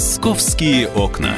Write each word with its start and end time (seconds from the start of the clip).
Московские 0.00 0.88
окна. 0.88 1.34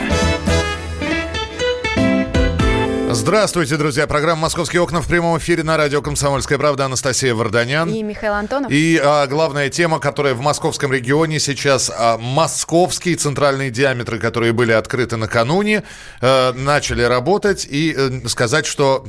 Здравствуйте, 3.10 3.76
друзья. 3.76 4.06
Программа 4.06 4.42
«Московские 4.42 4.82
окна» 4.82 5.00
в 5.00 5.08
прямом 5.08 5.36
эфире 5.38 5.64
на 5.64 5.76
радио 5.76 6.00
«Комсомольская 6.00 6.58
правда». 6.58 6.84
Анастасия 6.84 7.34
Варданян. 7.34 7.88
И 7.88 8.04
Михаил 8.04 8.34
Антонов. 8.34 8.70
И 8.70 9.00
а, 9.02 9.26
главная 9.26 9.68
тема, 9.68 9.98
которая 9.98 10.34
в 10.34 10.40
московском 10.42 10.92
регионе 10.92 11.40
сейчас, 11.40 11.90
а, 11.92 12.18
московские 12.18 13.16
центральные 13.16 13.70
диаметры, 13.70 14.20
которые 14.20 14.52
были 14.52 14.70
открыты 14.70 15.16
накануне, 15.16 15.82
а, 16.20 16.52
начали 16.52 17.02
работать. 17.02 17.66
И 17.68 17.92
а, 17.98 18.28
сказать, 18.28 18.66
что 18.66 19.04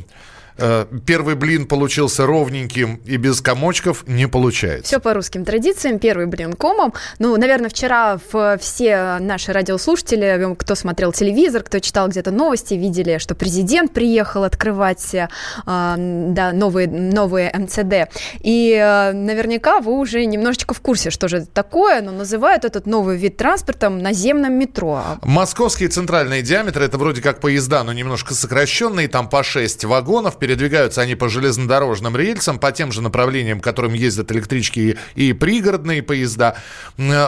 первый 1.05 1.35
блин 1.35 1.65
получился 1.65 2.25
ровненьким 2.25 3.01
и 3.05 3.17
без 3.17 3.41
комочков, 3.41 4.05
не 4.07 4.27
получается. 4.27 4.87
Все 4.87 4.99
по 4.99 5.13
русским 5.13 5.45
традициям. 5.45 5.99
Первый 5.99 6.25
блин 6.27 6.53
комом. 6.53 6.93
Ну, 7.19 7.35
наверное, 7.37 7.69
вчера 7.69 8.19
все 8.59 9.17
наши 9.19 9.53
радиослушатели, 9.53 10.55
кто 10.57 10.75
смотрел 10.75 11.11
телевизор, 11.11 11.63
кто 11.63 11.79
читал 11.79 12.07
где-то 12.07 12.31
новости, 12.31 12.73
видели, 12.73 13.17
что 13.17 13.35
президент 13.35 13.93
приехал 13.93 14.43
открывать 14.43 15.13
э, 15.13 15.27
да, 15.65 16.51
новые, 16.53 16.87
новые 16.87 17.51
МЦД. 17.53 18.11
И 18.39 18.73
э, 18.73 19.11
наверняка 19.11 19.79
вы 19.79 19.93
уже 19.93 20.25
немножечко 20.25 20.73
в 20.73 20.81
курсе, 20.81 21.09
что 21.09 21.27
же 21.27 21.37
это 21.37 21.47
такое, 21.47 22.01
но 22.01 22.11
называют 22.11 22.65
этот 22.65 22.85
новый 22.85 23.17
вид 23.17 23.37
транспорта 23.37 23.89
наземным 23.89 24.53
метро. 24.53 25.03
Московские 25.23 25.89
центральные 25.89 26.41
диаметры, 26.41 26.85
это 26.85 26.97
вроде 26.97 27.21
как 27.21 27.39
поезда, 27.39 27.83
но 27.83 27.93
немножко 27.93 28.33
сокращенные, 28.33 29.07
там 29.07 29.29
по 29.29 29.43
6 29.43 29.85
вагонов, 29.85 30.37
передвигаются 30.43 30.99
они 30.99 31.15
по 31.15 31.29
железнодорожным 31.29 32.17
рельсам, 32.17 32.59
по 32.59 32.73
тем 32.73 32.91
же 32.91 33.01
направлениям, 33.01 33.61
которым 33.61 33.93
ездят 33.93 34.29
электрички 34.33 34.97
и, 35.15 35.31
пригородные 35.31 36.03
поезда. 36.03 36.57
Э, 36.97 37.27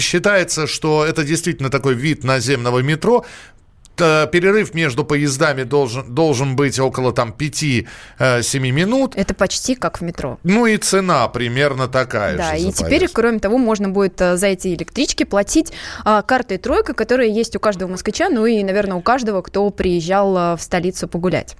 считается, 0.00 0.66
что 0.66 1.06
это 1.06 1.22
действительно 1.22 1.70
такой 1.70 1.94
вид 1.94 2.24
наземного 2.24 2.80
метро 2.80 3.24
перерыв 3.96 4.74
между 4.74 5.04
поездами 5.04 5.62
должен, 5.62 6.12
должен 6.12 6.54
быть 6.54 6.78
около 6.78 7.12
там 7.14 7.32
5-7 7.38 7.86
э, 8.18 8.58
минут. 8.58 9.14
Это 9.16 9.32
почти 9.32 9.74
как 9.74 10.00
в 10.00 10.02
метро. 10.02 10.38
Ну 10.42 10.66
и 10.66 10.76
цена 10.76 11.28
примерно 11.28 11.88
такая 11.88 12.36
да, 12.36 12.56
же. 12.56 12.62
Да, 12.64 12.68
и 12.68 12.72
теперь, 12.72 12.98
поезд. 12.98 13.14
кроме 13.14 13.38
того, 13.38 13.56
можно 13.56 13.88
будет 13.88 14.20
э, 14.20 14.36
за 14.36 14.48
эти 14.48 14.74
электрички 14.74 15.24
платить 15.24 15.72
а, 16.04 16.20
картой 16.20 16.58
тройка, 16.58 16.94
которая 16.94 17.28
есть 17.28 17.56
у 17.56 17.60
каждого 17.60 17.92
москвича, 17.92 18.28
ну 18.28 18.44
и, 18.44 18.62
наверное, 18.64 18.96
у 18.96 19.02
каждого, 19.02 19.40
кто 19.40 19.70
приезжал 19.70 20.56
в 20.56 20.60
столицу 20.60 21.08
погулять. 21.08 21.56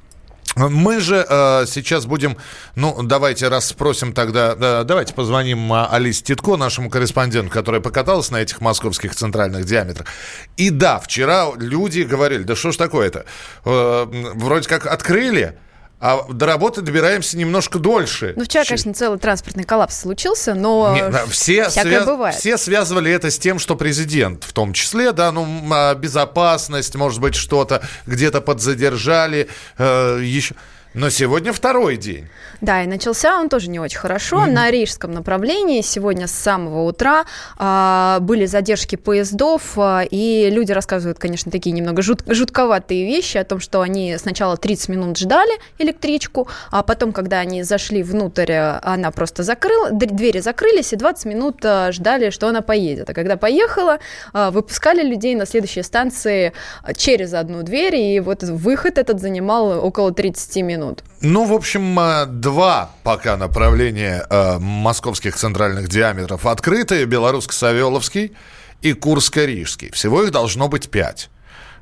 Мы 0.57 1.01
же 1.01 1.27
э, 1.29 1.67
сейчас 1.67 2.07
будем, 2.07 2.39
ну, 2.77 3.03
давайте 3.03 3.49
раз 3.49 3.67
спросим 3.67 4.15
тогда, 4.15 4.57
э, 4.59 4.85
давайте 4.85 5.13
позвоним 5.13 5.71
э, 5.71 5.87
Алисе 5.91 6.25
Титко, 6.25 6.57
нашему 6.57 6.89
корреспонденту, 6.89 7.51
которая 7.51 7.83
покаталась 7.83 8.31
на 8.31 8.39
этих 8.39 8.63
московских 8.63 9.15
центральных 9.15 9.67
диаметрах. 9.67 10.09
И 10.57 10.71
да, 10.71 10.99
вчера 10.99 11.49
люди 11.57 12.01
говорили, 12.01 12.43
да 12.43 12.57
что 12.57 12.73
ж 12.73 12.77
такое-то, 12.79 13.27
э, 13.67 14.07
вроде 14.35 14.67
как 14.67 14.87
открыли, 14.87 15.59
а 15.99 16.25
до 16.31 16.47
работы 16.47 16.83
добираемся 16.83 17.39
немножко 17.39 17.79
дольше. 17.79 18.35
Ну, 18.37 18.45
вчера, 18.45 18.65
конечно, 18.65 18.93
целый 18.93 19.19
транспортный 19.19 19.65
коллапс 19.65 19.99
случился, 20.01 20.53
но 20.55 20.95
Не, 20.95 21.27
все, 21.31 21.69
всякое 21.69 22.03
свя- 22.03 22.07
бывает. 22.07 22.35
все 22.37 22.59
связывали 22.59 23.11
это 23.11 23.31
с 23.31 23.39
тем, 23.39 23.59
что 23.59 23.77
президент 23.77 24.45
в 24.45 24.53
том 24.53 24.73
числе, 24.75 25.13
да, 25.13 25.33
ну, 25.33 25.47
а, 25.73 25.95
безопасность, 25.95 26.95
может 26.97 27.21
быть, 27.21 27.35
что-то 27.35 27.83
где-то 28.07 28.41
подзадержали, 28.43 29.49
э, 29.79 30.21
еще... 30.23 30.55
Но 30.97 31.11
сегодня 31.11 31.53
второй 31.53 31.99
день. 31.99 32.27
Да, 32.63 32.83
и 32.83 32.87
начался 32.87 33.39
он 33.39 33.51
тоже 33.51 33.69
не 33.69 33.79
очень 33.79 33.99
хорошо. 33.99 34.47
Mm-hmm. 34.47 34.51
На 34.51 34.71
рижском 34.71 35.13
направлении 35.13 35.83
сегодня 35.83 36.27
с 36.27 36.33
самого 36.33 36.85
утра 36.85 37.27
а, 37.59 38.19
были 38.21 38.47
задержки 38.47 38.97
поездов, 38.97 39.75
а, 39.77 40.05
и 40.11 40.49
люди 40.49 40.73
рассказывают, 40.73 41.19
конечно, 41.19 41.53
такие 41.53 41.73
немного 41.73 42.01
жут, 42.01 42.23
жутковатые 42.27 43.05
вещи 43.05 43.37
о 43.37 43.45
том, 43.45 43.61
что 43.61 43.83
они 43.83 44.17
сначала 44.17 44.57
30 44.57 44.89
минут 44.89 45.19
ждали 45.19 45.53
электричку, 45.79 46.49
а 46.71 46.83
потом, 46.83 47.13
когда 47.13 47.41
они 47.41 47.63
зашли 47.63 48.03
внутрь, 48.03 48.55
она 48.55 49.11
просто 49.11 49.43
закрыла, 49.43 49.91
двери 49.91 50.39
закрылись, 50.39 50.95
и 50.95 50.97
20 50.97 51.27
минут 51.27 51.63
а, 51.63 51.93
ждали, 51.93 52.31
что 52.31 52.49
она 52.49 52.63
поедет. 52.63 53.11
А 53.11 53.13
когда 53.13 53.37
поехала, 53.37 53.99
а, 54.33 54.51
выпускали 54.51 55.03
людей 55.07 55.35
на 55.35 55.45
следующей 55.45 55.83
станции 55.83 56.55
через 56.97 57.35
одну 57.35 57.63
дверь, 57.63 57.97
и 57.97 58.19
вот 58.21 58.45
выход 58.45 58.97
этот 58.97 59.21
занимал 59.21 59.85
около 59.85 60.11
30 60.15 60.63
минут 60.63 60.86
минут. 60.87 61.05
Ну, 61.21 61.45
в 61.45 61.53
общем, 61.53 61.99
э, 61.99 62.27
два 62.27 62.91
пока 63.03 63.37
направления 63.37 64.27
э, 64.29 64.59
московских 64.59 65.37
центральных 65.37 65.89
диаметров 65.89 66.47
открыты. 66.47 67.05
Белорусско-Савеловский 67.05 68.37
и 68.83 68.93
Курско-Рижский. 68.93 69.93
Всего 69.93 70.23
их 70.23 70.31
должно 70.31 70.69
быть 70.69 70.91
пять. 70.91 71.31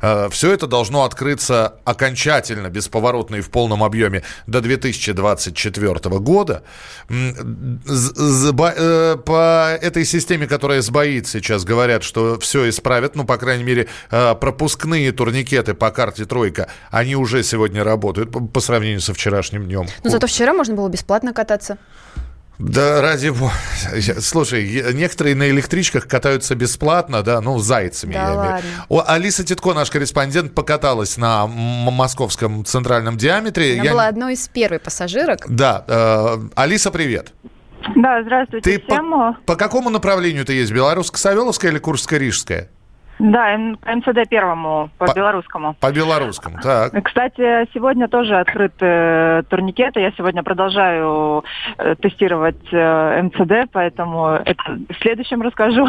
Э, 0.01 0.29
Все 0.31 0.53
это 0.53 0.67
должно 0.67 1.05
открыться 1.05 1.75
окончательно, 1.85 2.69
бесповоротно 2.69 3.37
и 3.37 3.41
в 3.41 3.51
полном 3.51 3.83
объеме 3.83 4.23
до 4.47 4.61
2024 4.61 6.19
года. 6.19 6.63
Э, 7.09 9.17
по 9.25 9.79
этой 9.81 10.05
системе, 10.05 10.47
которая 10.47 10.83
сбоит 10.83 11.27
сейчас, 11.27 11.65
говорят, 11.65 12.03
что 12.03 12.39
все 12.39 12.69
исправят. 12.69 13.17
Ну, 13.17 13.25
по 13.25 13.37
крайней 13.37 13.65
мере, 13.65 13.89
э, 14.11 14.35
пропускные 14.35 15.13
турникеты 15.13 15.75
по 15.75 15.91
карте 15.91 16.25
«Тройка», 16.25 16.69
они 16.91 17.17
уже 17.17 17.43
сегодня 17.43 17.85
работают 17.85 18.31
по 18.53 18.61
сравнению 18.61 19.01
со 19.01 19.15
вчерашним 19.15 19.65
днем. 19.65 19.87
Но 20.03 20.11
зато 20.11 20.27
вчера 20.27 20.53
можно 20.53 20.75
было 20.75 20.89
бесплатно 20.89 21.33
кататься. 21.33 21.79
Да 22.59 23.03
ради 23.03 23.31
бога. 23.31 23.53
Слушай, 24.21 24.93
некоторые 24.95 25.35
на 25.35 25.49
электричках 25.51 26.07
катаются 26.07 26.55
бесплатно, 26.55 27.23
да, 27.23 27.41
ну, 27.41 27.59
зайцами. 27.59 28.13
Да 28.15 28.21
я 28.21 28.33
ладно. 28.33 28.71
О, 28.89 29.05
Алиса 29.07 29.45
Титко, 29.45 29.75
наш 29.75 29.91
корреспондент, 29.91 30.55
покаталась 30.55 31.17
на 31.17 31.47
московском 31.47 32.65
центральном 32.65 33.17
диаметре. 33.17 33.75
Она 33.75 33.85
я... 33.85 33.93
была 33.93 34.07
одной 34.07 34.35
из 34.35 34.47
первых 34.49 34.83
пассажирок. 34.83 35.41
Да. 35.49 35.85
Э, 35.89 36.39
Алиса, 36.55 36.91
привет. 36.91 37.33
Да, 37.97 38.23
здравствуйте 38.23 38.79
ты 38.79 38.85
всем. 38.87 39.11
По, 39.11 39.37
по 39.45 39.57
какому 39.57 39.91
направлению 39.91 40.45
ты 40.45 40.55
есть? 40.55 40.73
Белорусско-Савеловская 40.73 41.71
или 41.71 41.81
Курско-Рижская? 41.81 42.69
Да, 43.19 43.57
МЦД 43.57 44.29
первому 44.29 44.91
по, 44.99 45.07
по 45.07 45.15
белорусскому. 45.15 45.77
По 45.81 45.93
белорусскому, 45.93 46.59
так. 46.63 46.93
Кстати, 47.05 47.69
сегодня 47.73 48.09
тоже 48.09 48.37
открыты 48.37 48.85
э, 48.85 49.43
турникеты. 49.49 50.01
Я 50.01 50.11
сегодня 50.13 50.43
продолжаю 50.43 51.45
э, 51.79 51.95
тестировать 51.97 52.67
э, 52.73 53.23
МЦД, 53.23 53.71
поэтому 53.73 54.31
это 54.45 54.63
в 54.89 55.03
следующем 55.03 55.43
расскажу 55.43 55.87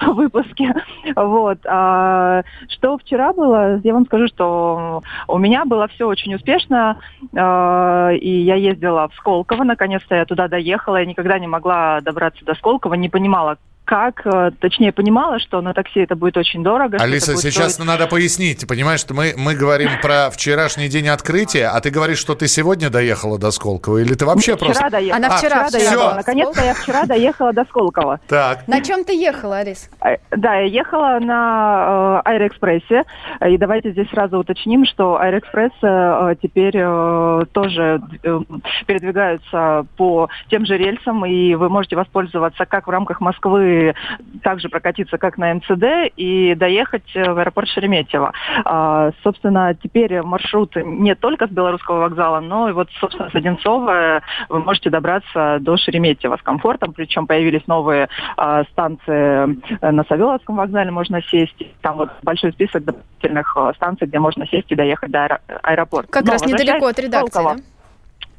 в 0.00 0.12
выпуске. 0.14 0.74
Вот. 1.14 1.58
А, 1.66 2.42
что 2.68 2.96
вчера 2.98 3.32
было? 3.32 3.78
Я 3.84 3.94
вам 3.94 4.06
скажу, 4.06 4.26
что 4.28 5.02
у 5.28 5.38
меня 5.38 5.64
было 5.64 5.88
все 5.88 6.06
очень 6.06 6.34
успешно, 6.34 6.98
а, 7.36 8.10
и 8.10 8.30
я 8.30 8.54
ездила 8.54 9.08
в 9.08 9.14
Сколково. 9.14 9.64
Наконец-то 9.64 10.14
я 10.14 10.24
туда 10.24 10.48
доехала. 10.48 10.96
Я 10.96 11.06
никогда 11.06 11.38
не 11.38 11.46
могла 11.46 12.00
добраться 12.00 12.44
до 12.44 12.54
Сколково, 12.54 12.94
не 12.94 13.08
понимала, 13.08 13.58
как, 13.90 14.24
э, 14.24 14.52
точнее, 14.60 14.92
понимала, 14.92 15.40
что 15.40 15.60
на 15.60 15.74
такси 15.74 15.98
это 15.98 16.14
будет 16.14 16.36
очень 16.36 16.62
дорого. 16.62 16.96
Алиса, 17.00 17.36
сейчас 17.36 17.74
стоить... 17.74 17.88
надо 17.88 18.06
пояснить. 18.06 18.60
Ты 18.60 18.66
понимаешь, 18.68 19.00
что 19.00 19.14
мы, 19.14 19.34
мы 19.36 19.56
говорим 19.56 19.90
про 20.00 20.30
вчерашний 20.30 20.88
день 20.88 21.08
открытия, 21.08 21.66
а 21.66 21.80
ты 21.80 21.90
говоришь, 21.90 22.18
что 22.18 22.36
ты 22.36 22.46
сегодня 22.46 22.88
доехала 22.88 23.36
до 23.36 23.50
Сколково, 23.50 23.98
или 23.98 24.14
ты 24.14 24.24
вообще 24.26 24.54
вчера 24.54 24.66
просто... 24.66 24.90
Доехала. 24.90 25.16
Она 25.16 25.36
вчера, 25.36 25.66
а, 25.66 25.70
доехала. 25.72 26.14
Наконец-то 26.14 26.64
я 26.64 26.74
вчера 26.74 27.04
доехала 27.04 27.52
до 27.52 27.64
Сколково. 27.64 28.20
Так. 28.28 28.68
На 28.68 28.80
чем 28.80 29.02
ты 29.02 29.12
ехала, 29.12 29.56
Алис? 29.56 29.90
Э, 30.04 30.18
да, 30.36 30.54
я 30.54 30.66
ехала 30.66 31.18
на 31.20 32.22
э, 32.24 32.30
Аэроэкспрессе. 32.30 33.02
И 33.44 33.58
давайте 33.58 33.90
здесь 33.90 34.08
сразу 34.10 34.38
уточним, 34.38 34.84
что 34.86 35.20
Аэроэкспресс 35.20 35.72
э, 35.82 36.36
теперь 36.40 36.76
э, 36.76 37.44
тоже 37.50 38.00
э, 38.22 38.40
передвигаются 38.86 39.84
по 39.96 40.28
тем 40.48 40.64
же 40.64 40.78
рельсам, 40.78 41.26
и 41.26 41.56
вы 41.56 41.68
можете 41.68 41.96
воспользоваться 41.96 42.66
как 42.66 42.86
в 42.86 42.90
рамках 42.90 43.20
Москвы 43.20 43.79
и 43.80 43.94
также 44.42 44.68
прокатиться 44.68 45.18
как 45.18 45.38
на 45.38 45.54
МЦД 45.54 46.12
и 46.16 46.54
доехать 46.54 47.14
в 47.14 47.38
аэропорт 47.38 47.68
Шереметьево. 47.68 48.32
А, 48.64 49.10
собственно, 49.22 49.74
теперь 49.74 50.22
маршрут 50.22 50.76
не 50.76 51.14
только 51.14 51.46
с 51.46 51.50
Белорусского 51.50 52.00
вокзала, 52.00 52.40
но 52.40 52.68
и 52.68 52.72
вот, 52.72 52.88
собственно, 53.00 53.30
с 53.30 53.34
Одинцова 53.34 54.22
вы 54.48 54.60
можете 54.60 54.90
добраться 54.90 55.58
до 55.60 55.76
Шереметьево 55.76 56.36
с 56.36 56.42
комфортом, 56.42 56.92
причем 56.92 57.26
появились 57.26 57.66
новые 57.66 58.08
а, 58.36 58.64
станции 58.64 59.60
на 59.80 60.04
Савеловском 60.04 60.56
вокзале, 60.56 60.90
можно 60.90 61.22
сесть. 61.22 61.56
Там 61.80 61.96
вот 61.96 62.10
большой 62.22 62.52
список 62.52 62.84
дополнительных 62.84 63.56
а, 63.56 63.72
станций, 63.74 64.06
где 64.06 64.18
можно 64.18 64.46
сесть 64.46 64.70
и 64.70 64.74
доехать 64.74 65.10
до 65.10 65.40
аэропорта. 65.62 66.10
Как 66.10 66.24
Но 66.24 66.32
раз 66.32 66.46
недалеко 66.46 66.86
от 66.86 66.98
редакции, 66.98 67.42
да? 67.42 67.56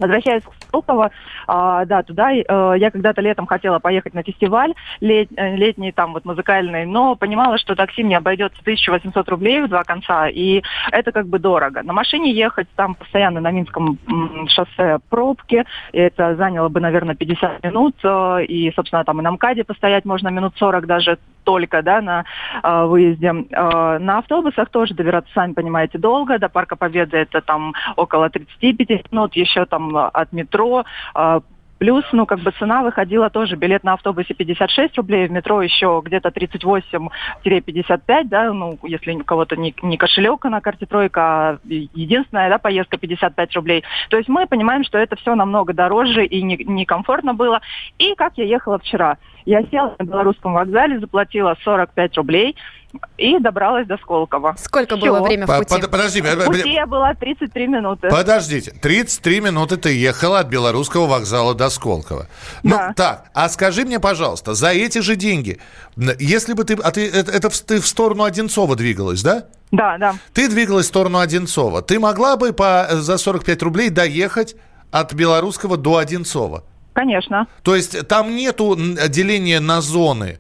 Возвращаясь 0.02 0.44
к 0.44 0.52
Сколково, 0.68 1.12
а, 1.48 1.86
да, 1.86 2.02
туда 2.02 2.32
а, 2.32 2.74
я 2.74 2.90
когда-то 2.90 3.22
летом 3.22 3.46
хотела 3.46 3.78
поехать 3.78 4.14
на 4.14 4.24
фестиваль 4.24 4.74
лет, 5.00 5.30
э, 5.36 5.56
летний, 5.56 5.92
там 5.92 6.14
вот 6.14 6.26
музыкальный, 6.26 6.86
но 6.86 7.16
понимала, 7.16 7.58
что 7.60 7.76
такси 7.76 8.04
мне 8.04 8.18
обойдется 8.18 8.60
1800 8.62 9.30
рублей 9.30 9.62
в 9.62 9.68
два 9.68 9.84
конца, 9.84 10.28
и 10.28 10.64
это 10.92 11.12
как 11.12 11.28
бы 11.28 11.38
дорого. 11.38 11.84
На 11.84 11.94
машине 11.94 12.32
ехать, 12.32 12.68
там 12.76 12.96
постоянно 12.96 13.42
на 13.42 13.52
Минском 13.52 14.00
шоссе 14.48 15.00
пробки, 15.10 15.66
это 15.94 16.36
заняло 16.36 16.70
бы, 16.70 16.80
наверное, 16.80 17.16
50 17.16 17.64
минут, 17.64 17.96
э, 18.04 18.46
и, 18.46 18.72
собственно, 18.76 19.04
там 19.04 19.20
и 19.20 19.24
на 19.24 19.32
МКАДе 19.32 19.64
постоять 19.64 20.06
можно 20.06 20.30
минут 20.30 20.54
40 20.58 20.88
даже 20.88 21.20
только, 21.44 21.82
да, 21.82 22.02
на 22.02 22.26
э, 22.64 22.86
выезде. 22.86 23.28
Э, 23.28 23.98
на 24.00 24.20
автобусах 24.20 24.70
тоже 24.70 24.94
добираться, 24.94 25.32
сами 25.34 25.54
понимаете, 25.54 25.98
долго. 25.98 26.40
До 26.40 26.50
Парка 26.50 26.76
Победы 26.76 27.18
это 27.18 27.42
там 27.42 27.74
около 27.96 28.30
35 28.30 29.12
минут, 29.12 29.36
еще 29.36 29.66
там 29.66 29.96
от 29.96 30.32
метро 30.32 30.86
э, 31.16 31.40
Плюс, 31.82 32.06
ну, 32.12 32.28
как 32.28 32.42
бы 32.42 32.52
цена 32.52 32.84
выходила 32.84 33.32
тоже, 33.32 33.56
билет 33.56 33.84
на 33.84 33.94
автобусе 33.94 34.36
56 34.36 34.96
рублей, 34.98 35.28
в 35.28 35.32
метро 35.32 35.64
еще 35.64 36.00
где-то 36.06 36.30
38-55, 36.30 38.24
да, 38.26 38.54
ну, 38.54 38.78
если 38.84 39.14
у 39.14 39.24
кого-то 39.24 39.56
не, 39.56 39.74
не 39.82 39.98
кошелек 39.98 40.44
на 40.44 40.62
карте 40.62 40.86
тройка, 40.86 41.22
а 41.24 41.58
единственная, 41.66 42.52
да, 42.52 42.60
поездка 42.60 43.00
55 43.00 43.56
рублей. 43.56 43.84
То 44.12 44.18
есть 44.18 44.30
мы 44.30 44.46
понимаем, 44.46 44.84
что 44.84 45.00
это 45.00 45.16
все 45.16 45.34
намного 45.34 45.74
дороже 45.74 46.24
и 46.24 46.44
некомфортно 46.44 47.32
не 47.32 47.36
было. 47.36 47.62
И 47.98 48.14
как 48.14 48.34
я 48.38 48.44
ехала 48.44 48.78
вчера? 48.78 49.18
Я 49.46 49.64
села 49.64 49.96
на 49.98 50.04
белорусском 50.04 50.54
вокзале, 50.54 51.00
заплатила 51.00 51.58
45 51.64 52.18
рублей, 52.18 52.56
и 53.18 53.40
добралась 53.40 53.88
до 53.88 53.98
Сколково. 53.98 54.56
Сколько 54.58 54.98
Все. 54.98 55.06
было 55.06 55.22
время 55.22 55.46
в 55.46 55.58
пути? 55.58 55.82
Под, 55.82 55.92
подожди, 55.92 56.22
в 56.22 56.46
пути 56.46 56.74
я 56.74 56.86
была 56.86 57.14
33 57.14 57.68
минуты. 57.68 58.10
Подождите, 58.10 58.72
33 58.72 59.42
минуты 59.42 59.78
ты 59.78 59.96
ехала 59.96 60.40
от 60.40 60.48
Белорусского 60.48 61.08
вокзала 61.08 61.54
до 61.54 61.70
Сколково. 61.70 62.28
Ну, 62.64 62.78
да. 62.78 62.94
так, 62.96 63.26
а 63.34 63.50
скажи 63.50 63.86
мне, 63.86 64.00
пожалуйста, 64.00 64.54
за 64.54 64.70
эти 64.72 65.00
же 65.00 65.16
деньги, 65.16 65.60
если 66.20 66.54
бы 66.54 66.64
ты... 66.64 66.74
А 66.76 66.92
ты 66.92 67.10
это, 67.10 67.32
это 67.32 67.50
ты 67.66 67.80
в 67.80 67.88
сторону 67.88 68.24
Одинцова 68.24 68.76
двигалась, 68.76 69.22
да? 69.22 69.46
Да, 69.72 69.98
да. 69.98 70.16
Ты 70.34 70.50
двигалась 70.50 70.86
в 70.86 70.90
сторону 70.90 71.20
Одинцова. 71.20 71.82
Ты 71.82 72.00
могла 72.00 72.38
бы 72.38 72.54
по, 72.54 72.88
за 72.92 73.18
45 73.18 73.64
рублей 73.64 73.90
доехать 73.90 74.56
от 74.92 75.14
Белорусского 75.14 75.78
до 75.78 75.98
Одинцова? 75.98 76.64
Конечно. 76.94 77.48
То 77.64 77.76
есть 77.76 78.08
там 78.08 78.36
нету 78.36 78.76
деления 79.08 79.60
на 79.62 79.82
зоны? 79.82 80.40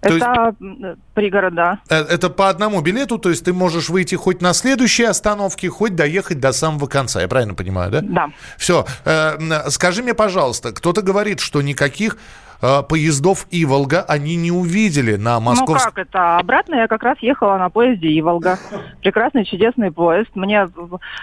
То 0.00 0.14
это 0.14 0.54
есть, 0.60 0.98
пригорода. 1.14 1.80
Э, 1.88 2.02
это 2.02 2.30
по 2.30 2.48
одному 2.48 2.80
билету, 2.80 3.18
то 3.18 3.30
есть 3.30 3.44
ты 3.44 3.52
можешь 3.52 3.88
выйти 3.88 4.14
хоть 4.14 4.40
на 4.40 4.52
следующей 4.52 5.04
остановке, 5.04 5.68
хоть 5.68 5.96
доехать 5.96 6.38
до 6.38 6.52
самого 6.52 6.86
конца. 6.86 7.20
Я 7.20 7.28
правильно 7.28 7.54
понимаю, 7.54 7.90
да? 7.90 8.00
Да. 8.02 8.30
Все. 8.56 8.86
Э, 9.04 9.38
скажи 9.70 10.02
мне, 10.02 10.14
пожалуйста, 10.14 10.72
кто-то 10.72 11.02
говорит, 11.02 11.40
что 11.40 11.62
никаких 11.62 12.16
э, 12.62 12.82
поездов 12.82 13.46
Иволга 13.50 14.02
они 14.02 14.36
не 14.36 14.50
увидели 14.50 15.16
на 15.16 15.40
московском... 15.40 15.74
Ну 15.74 15.94
как 15.94 15.98
это? 15.98 16.38
Обратно 16.38 16.74
я 16.76 16.88
как 16.88 17.02
раз 17.02 17.18
ехала 17.20 17.56
на 17.58 17.70
поезде 17.70 18.18
Иволга. 18.18 18.58
Прекрасный, 19.02 19.44
чудесный 19.44 19.92
поезд. 19.92 20.30
Мне 20.34 20.68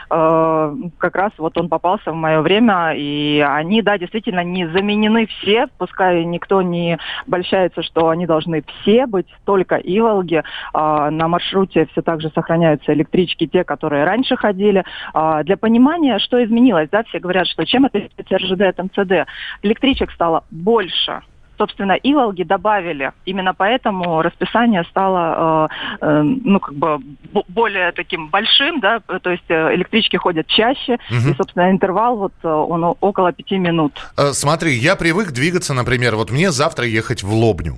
э, 0.10 0.76
как 0.98 1.16
раз 1.16 1.32
вот 1.38 1.58
он 1.58 1.70
попался 1.70 2.12
в 2.12 2.16
мое 2.16 2.42
время, 2.42 2.94
и 2.96 3.46
они, 3.46 3.82
да, 3.82 3.98
действительно 3.98 4.44
не 4.44 4.68
заменены 4.68 5.28
все, 5.28 5.68
пускай 5.78 6.24
никто 6.26 6.62
не 6.62 6.98
обольщается, 7.28 7.84
что 7.84 8.10
они 8.10 8.26
должны 8.26 8.64
все 8.82 9.06
быть, 9.06 9.28
только 9.46 9.76
Иволги. 9.76 10.44
Э, 10.74 11.10
на 11.10 11.28
маршруте 11.28 11.88
все 11.92 12.02
так 12.02 12.22
же 12.22 12.32
сохраняются 12.34 12.94
электрички, 12.94 13.48
те, 13.48 13.64
которые 13.64 14.04
раньше 14.04 14.36
ходили. 14.36 14.84
Э, 15.14 15.42
для 15.44 15.58
понимания, 15.58 16.20
что 16.20 16.44
изменилось, 16.44 16.90
да, 16.92 17.04
все 17.04 17.20
говорят, 17.20 17.48
что 17.48 17.66
чем 17.66 17.86
это 17.86 18.08
РЖД 18.36 18.62
от 18.62 18.78
МЦД? 18.78 19.28
Электричек 19.62 20.12
стало 20.12 20.44
больше 20.52 21.22
собственно, 21.58 21.94
Иволги 21.94 22.44
добавили. 22.44 23.12
Именно 23.26 23.54
поэтому 23.54 24.22
расписание 24.22 24.84
стало, 24.90 25.70
э, 26.02 26.06
э, 26.06 26.22
ну, 26.24 26.60
как 26.60 26.76
бы 26.76 27.00
более 27.48 27.92
таким 27.92 28.28
большим, 28.28 28.80
да, 28.80 29.00
то 29.00 29.30
есть 29.30 29.50
э, 29.50 29.76
электрички 29.76 30.18
ходят 30.18 30.48
чаще, 30.48 30.94
угу. 31.10 31.30
и, 31.30 31.34
собственно, 31.36 31.72
интервал 31.72 32.18
вот 32.18 32.34
э, 32.44 32.48
он 32.48 32.96
около 33.00 33.32
пяти 33.32 33.58
минут. 33.58 33.94
Смотри, 34.34 34.74
я 34.74 34.96
привык 34.96 35.32
двигаться, 35.32 35.74
например, 35.74 36.16
вот 36.16 36.32
мне 36.32 36.52
завтра 36.52 36.86
ехать 36.86 37.24
в 37.24 37.34
Лобню 37.34 37.78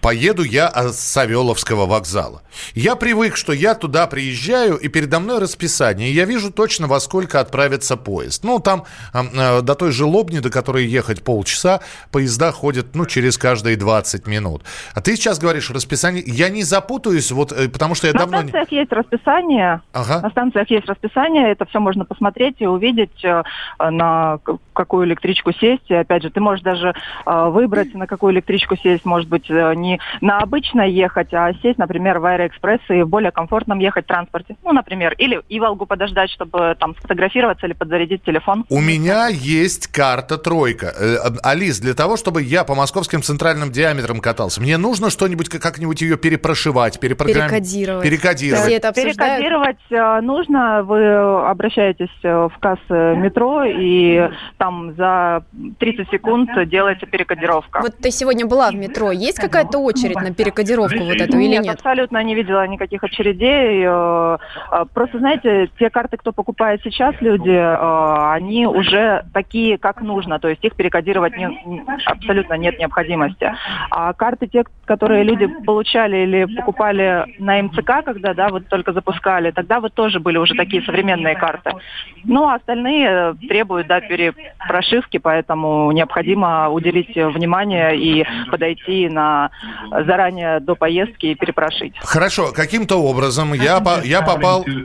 поеду 0.00 0.42
я 0.42 0.70
с 0.70 0.98
Савеловского 1.00 1.86
вокзала. 1.86 2.42
Я 2.74 2.96
привык, 2.96 3.36
что 3.36 3.52
я 3.52 3.74
туда 3.74 4.06
приезжаю, 4.06 4.76
и 4.76 4.88
передо 4.88 5.20
мной 5.20 5.40
расписание. 5.40 6.12
Я 6.12 6.24
вижу 6.24 6.52
точно, 6.52 6.86
во 6.86 7.00
сколько 7.00 7.40
отправится 7.40 7.96
поезд. 7.96 8.44
Ну, 8.44 8.58
там 8.60 8.84
э, 9.12 9.62
до 9.62 9.74
той 9.74 9.92
же 9.92 10.04
Лобни, 10.04 10.38
до 10.38 10.50
которой 10.50 10.86
ехать 10.86 11.22
полчаса, 11.22 11.80
поезда 12.12 12.52
ходят, 12.52 12.94
ну, 12.94 13.06
через 13.06 13.36
каждые 13.38 13.76
20 13.76 14.26
минут. 14.26 14.62
А 14.94 15.00
ты 15.00 15.16
сейчас 15.16 15.38
говоришь 15.38 15.70
расписание. 15.70 16.22
Я 16.26 16.48
не 16.48 16.62
запутаюсь, 16.62 17.30
вот, 17.32 17.52
э, 17.52 17.68
потому 17.68 17.94
что 17.94 18.06
я 18.06 18.12
на 18.12 18.20
давно... 18.20 18.42
На 18.42 18.48
станциях 18.48 18.72
есть 18.72 18.92
расписание. 18.92 19.80
Ага. 19.92 20.20
На 20.20 20.30
станциях 20.30 20.70
есть 20.70 20.86
расписание. 20.86 21.50
Это 21.50 21.64
все 21.66 21.80
можно 21.80 22.04
посмотреть 22.04 22.56
и 22.60 22.66
увидеть, 22.66 23.24
э, 23.24 23.42
на 23.78 24.38
какую 24.72 25.06
электричку 25.06 25.52
сесть. 25.52 25.84
И, 25.88 25.94
опять 25.94 26.22
же, 26.22 26.30
ты 26.30 26.40
можешь 26.40 26.62
даже 26.62 26.94
э, 27.26 27.48
выбрать, 27.48 27.94
на 27.94 28.06
какую 28.06 28.32
электричку 28.32 28.76
сесть. 28.76 29.04
Может 29.04 29.28
быть, 29.28 29.50
не 29.74 30.00
на 30.20 30.38
обычно 30.38 30.82
ехать, 30.82 31.32
а 31.32 31.52
сесть, 31.62 31.78
например, 31.78 32.18
в 32.18 32.26
Аэроэкспресс 32.26 32.80
и 32.88 33.02
в 33.02 33.08
более 33.08 33.30
комфортном 33.30 33.78
ехать 33.78 34.04
в 34.04 34.08
транспорте. 34.08 34.56
Ну, 34.62 34.72
например, 34.72 35.14
или 35.18 35.40
и 35.48 35.60
Волгу 35.60 35.86
подождать, 35.86 36.30
чтобы 36.30 36.76
там 36.78 36.94
сфотографироваться 36.96 37.66
или 37.66 37.72
подзарядить 37.72 38.22
телефон. 38.24 38.64
У 38.68 38.80
меня 38.80 39.28
есть 39.28 39.88
карта 39.88 40.38
тройка. 40.38 40.92
Э, 40.98 41.16
Алис, 41.42 41.80
для 41.80 41.94
того, 41.94 42.16
чтобы 42.16 42.42
я 42.42 42.64
по 42.64 42.74
московским 42.74 43.22
центральным 43.22 43.70
диаметрам 43.70 44.20
катался, 44.20 44.60
мне 44.60 44.76
нужно 44.76 45.10
что-нибудь, 45.10 45.48
как-нибудь 45.48 46.00
ее 46.02 46.16
перепрошивать, 46.16 47.00
перепрограммировать? 47.00 47.50
Перекодировать. 47.50 48.02
Перекодировать. 48.02 48.72
это 48.72 48.92
Перекодировать 48.92 49.76
э, 49.90 50.20
нужно. 50.20 50.82
Вы 50.82 51.14
обращаетесь 51.48 52.10
в 52.22 52.52
кассы 52.60 53.16
метро, 53.16 53.64
и 53.64 54.30
там 54.58 54.94
за 54.96 55.44
30 55.78 56.10
секунд 56.10 56.50
делается 56.68 57.06
перекодировка. 57.06 57.80
Вот 57.80 57.96
ты 57.96 58.10
сегодня 58.10 58.46
была 58.46 58.70
в 58.70 58.74
метро. 58.74 59.12
Есть 59.12 59.38
какая-то 59.46 59.78
очередь 59.78 60.16
на 60.16 60.32
перекодировку 60.32 61.04
вот 61.04 61.20
эту 61.20 61.38
или 61.38 61.56
нет? 61.56 61.76
абсолютно 61.76 62.22
не 62.22 62.34
видела 62.34 62.66
никаких 62.66 63.04
очередей. 63.04 63.84
Э, 63.86 64.38
э, 64.72 64.84
просто, 64.92 65.18
знаете, 65.18 65.68
те 65.78 65.90
карты, 65.90 66.16
кто 66.16 66.32
покупает 66.32 66.80
сейчас 66.82 67.14
люди, 67.20 67.50
э, 67.50 68.32
они 68.32 68.66
уже 68.66 69.24
такие, 69.32 69.78
как 69.78 70.02
нужно. 70.02 70.38
То 70.38 70.48
есть 70.48 70.64
их 70.64 70.74
перекодировать 70.74 71.36
не, 71.36 71.84
абсолютно 72.06 72.54
нет 72.54 72.78
необходимости. 72.78 73.52
А 73.90 74.12
карты, 74.12 74.46
те, 74.46 74.64
которые 74.84 75.22
люди 75.24 75.46
получали 75.46 76.18
или 76.18 76.44
покупали 76.56 77.24
на 77.38 77.62
МЦК, 77.62 78.04
когда, 78.04 78.34
да, 78.34 78.48
вот 78.48 78.68
только 78.68 78.92
запускали, 78.92 79.50
тогда 79.50 79.80
вот 79.80 79.94
тоже 79.94 80.20
были 80.20 80.38
уже 80.38 80.54
такие 80.54 80.82
современные 80.82 81.36
карты. 81.36 81.72
Ну, 82.24 82.48
а 82.48 82.54
остальные 82.54 83.36
требуют, 83.48 83.86
да, 83.86 84.00
перепрошивки, 84.00 85.18
поэтому 85.18 85.90
необходимо 85.92 86.68
уделить 86.70 87.14
внимание 87.14 87.96
и 87.96 88.26
подойти 88.50 89.08
на 89.08 89.35
заранее 89.90 90.60
до 90.60 90.74
поездки 90.74 91.26
и 91.26 91.34
перепрошить. 91.34 91.94
Хорошо, 92.00 92.52
каким-то 92.52 93.02
образом 93.02 93.52
я, 93.54 93.80
по, 93.80 94.00
я 94.02 94.22
попал... 94.22 94.64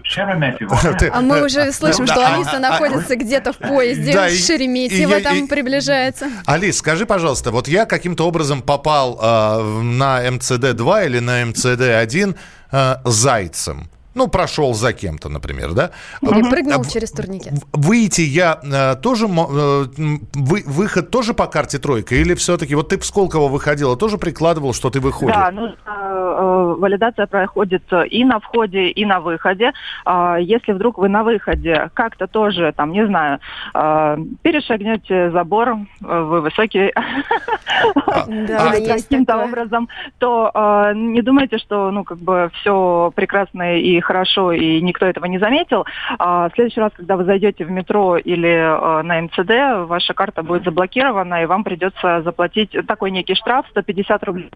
А 1.14 1.22
мы 1.22 1.46
уже 1.46 1.72
слышим, 1.72 2.08
что 2.08 2.26
Алиса 2.26 2.60
находится 2.60 3.16
где-то 3.16 3.54
в 3.54 3.58
поезде, 3.58 4.14
да, 4.14 4.30
Шереметьево 4.30 5.22
там 5.22 5.48
приближается. 5.48 6.28
Алис, 6.46 6.78
скажи, 6.78 7.06
пожалуйста, 7.06 7.52
вот 7.52 7.68
я 7.68 7.86
каким-то 7.86 8.28
образом 8.28 8.62
попал 8.62 9.20
э, 9.22 9.82
на 9.82 10.26
МЦД-2 10.28 11.06
или 11.06 11.20
на 11.20 11.44
МЦД-1 11.44 12.36
э, 12.72 12.96
зайцем. 13.06 13.90
Ну, 14.14 14.28
прошел 14.28 14.74
за 14.74 14.94
кем-то, 14.94 15.30
например, 15.30 15.72
да? 15.74 15.92
Или 16.22 16.50
прыгнул 16.50 16.84
через 16.86 17.12
турникет. 17.12 17.54
Выйти 17.72 18.22
я 18.22 18.60
э, 18.64 18.96
тоже, 18.96 19.26
э, 19.26 19.86
вы, 20.34 20.64
выход 20.66 21.12
тоже 21.12 21.34
по 21.34 21.48
карте 21.48 21.80
тройка? 21.80 22.16
Или 22.16 22.34
все-таки, 22.36 22.76
вот 22.76 22.90
ты 22.90 22.98
в 22.98 23.06
Сколково 23.06 23.48
выходила, 23.48 23.96
тоже 23.96 24.18
прикладывал, 24.18 24.74
что 24.74 24.90
ты 24.90 25.00
выходишь? 25.00 25.36
Да, 25.36 25.52
ну, 25.52 25.68
э, 25.68 26.76
валидация 26.78 27.28
проходит 27.28 27.84
и 28.10 28.26
на 28.26 28.40
входе, 28.40 28.90
и 28.90 29.06
на 29.06 29.20
выходе. 29.20 29.72
Э, 30.06 30.38
если 30.42 30.74
вдруг 30.74 30.98
вы 30.98 31.08
на 31.10 31.24
выходе 31.24 31.90
как-то 31.94 32.28
тоже, 32.28 32.74
там, 32.76 32.92
не 32.92 33.06
знаю, 33.06 33.40
э, 33.74 34.18
перешагнете 34.42 35.32
забор, 35.32 35.70
э, 35.70 36.22
вы 36.22 36.42
высокий, 36.42 36.92
Да, 38.28 38.74
есть 38.74 39.08
каким-то 39.08 39.38
образом, 39.38 39.88
то 40.20 40.52
э, 40.54 40.94
не 40.96 41.22
думайте, 41.22 41.58
что, 41.58 41.92
ну, 41.92 42.04
как 42.04 42.18
бы 42.18 42.52
все 42.56 43.12
прекрасно 43.16 43.78
и 43.78 44.01
хорошо, 44.02 44.52
и 44.52 44.82
никто 44.82 45.06
этого 45.06 45.26
не 45.26 45.40
заметил. 45.40 45.86
А 46.20 46.50
в 46.50 46.54
следующий 46.54 46.80
раз, 46.80 46.92
когда 46.96 47.18
вы 47.18 47.26
зайдете 47.26 47.66
в 47.66 47.72
метро 47.72 48.18
или 48.18 48.50
э, 48.50 49.02
на 49.04 49.22
МЦД, 49.22 49.88
ваша 49.90 50.14
карта 50.14 50.44
будет 50.44 50.64
заблокирована, 50.64 51.44
и 51.44 51.46
вам 51.46 51.64
придется 51.64 52.22
заплатить 52.24 52.76
такой 52.88 53.12
некий 53.12 53.36
штраф 53.36 53.66
150 53.70 54.24
рублей. 54.24 54.50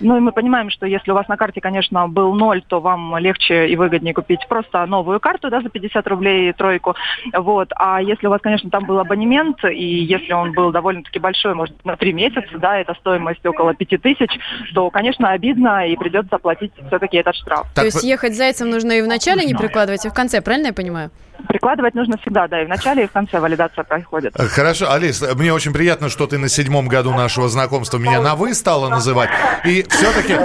Ну, 0.00 0.16
и 0.16 0.20
мы 0.20 0.32
понимаем, 0.32 0.70
что 0.70 0.86
если 0.86 1.10
у 1.10 1.14
вас 1.14 1.28
на 1.28 1.36
карте, 1.36 1.60
конечно, 1.60 2.08
был 2.08 2.34
ноль, 2.34 2.62
то 2.66 2.80
вам 2.80 3.16
легче 3.18 3.68
и 3.68 3.76
выгоднее 3.76 4.14
купить 4.14 4.46
просто 4.48 4.84
новую 4.86 5.20
карту, 5.20 5.50
да, 5.50 5.60
за 5.60 5.68
50 5.68 6.06
рублей 6.08 6.52
тройку. 6.52 6.94
Вот. 7.32 7.70
А 7.76 8.00
если 8.00 8.26
у 8.26 8.30
вас, 8.30 8.40
конечно, 8.40 8.70
там 8.70 8.84
был 8.84 8.98
абонемент, 8.98 9.64
и 9.64 9.84
если 9.84 10.32
он 10.32 10.52
был 10.52 10.72
довольно-таки 10.72 11.18
большой, 11.18 11.54
может, 11.54 11.84
на 11.84 11.96
три 11.96 12.12
месяца, 12.12 12.58
да, 12.58 12.78
это 12.78 12.94
стоимость 12.94 13.44
около 13.44 13.74
5000, 13.74 14.30
то, 14.74 14.90
конечно, 14.90 15.30
обидно, 15.30 15.86
и 15.86 15.96
придется 15.96 16.36
оплатить 16.36 16.72
все-таки 16.88 17.18
этот 17.18 17.34
штраф. 17.36 17.66
То 17.74 17.84
есть 17.84 18.02
ехать 18.02 18.34
зайцем 18.34 18.70
нужно 18.70 18.89
и 18.92 19.02
в 19.02 19.06
начале 19.06 19.44
не 19.44 19.54
прикладывать, 19.54 20.04
и 20.04 20.08
в 20.08 20.14
конце, 20.14 20.40
правильно 20.40 20.68
я 20.68 20.72
понимаю? 20.72 21.10
Прикладывать 21.48 21.94
нужно 21.94 22.18
всегда, 22.18 22.46
да, 22.48 22.60
и 22.62 22.66
в 22.66 22.68
начале, 22.68 23.04
и 23.04 23.06
в 23.06 23.12
конце 23.12 23.40
валидация 23.40 23.82
проходит. 23.82 24.38
Э, 24.38 24.46
Хорошо, 24.46 24.92
Алис, 24.92 25.22
мне 25.36 25.52
очень 25.54 25.72
приятно, 25.72 26.10
что 26.10 26.26
ты 26.26 26.36
на 26.36 26.48
седьмом 26.50 26.86
году 26.86 27.12
нашего 27.12 27.48
знакомства 27.48 27.96
меня 27.96 28.20
на 28.20 28.34
«вы» 28.36 28.54
стала 28.54 28.88
называть. 28.90 29.30
И 29.64 29.82
все-таки 29.88 30.36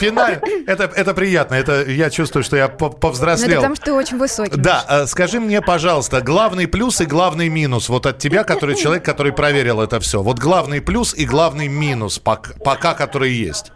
финаль, 0.00 0.40
это, 0.66 0.84
это 0.94 1.14
приятно, 1.14 1.54
это 1.54 1.84
я 1.84 2.10
чувствую, 2.10 2.42
что 2.42 2.56
я 2.56 2.68
по- 2.68 2.86
Ну, 2.86 2.90
это 2.90 2.98
повзрослел. 3.00 3.56
потому, 3.60 3.76
что 3.76 3.84
ты 3.84 3.92
очень 3.92 4.18
высокий. 4.18 4.56
Да, 4.56 4.84
э, 4.88 5.06
скажи 5.06 5.38
мне, 5.40 5.60
пожалуйста, 5.62 6.20
главный 6.20 6.66
плюс 6.66 7.00
и 7.00 7.06
главный 7.06 7.48
минус 7.48 7.88
вот 7.88 8.06
от 8.06 8.18
тебя, 8.18 8.42
который 8.44 8.74
человек, 8.74 9.04
который 9.04 9.32
проверил 9.32 9.80
это 9.80 10.00
все. 10.00 10.22
Вот 10.22 10.38
главный 10.38 10.80
плюс 10.80 11.14
и 11.14 11.24
главный 11.24 11.68
минус 11.68 12.18
пока, 12.18 12.52
пока 12.64 12.94
который 12.94 13.32
есть. 13.32 13.72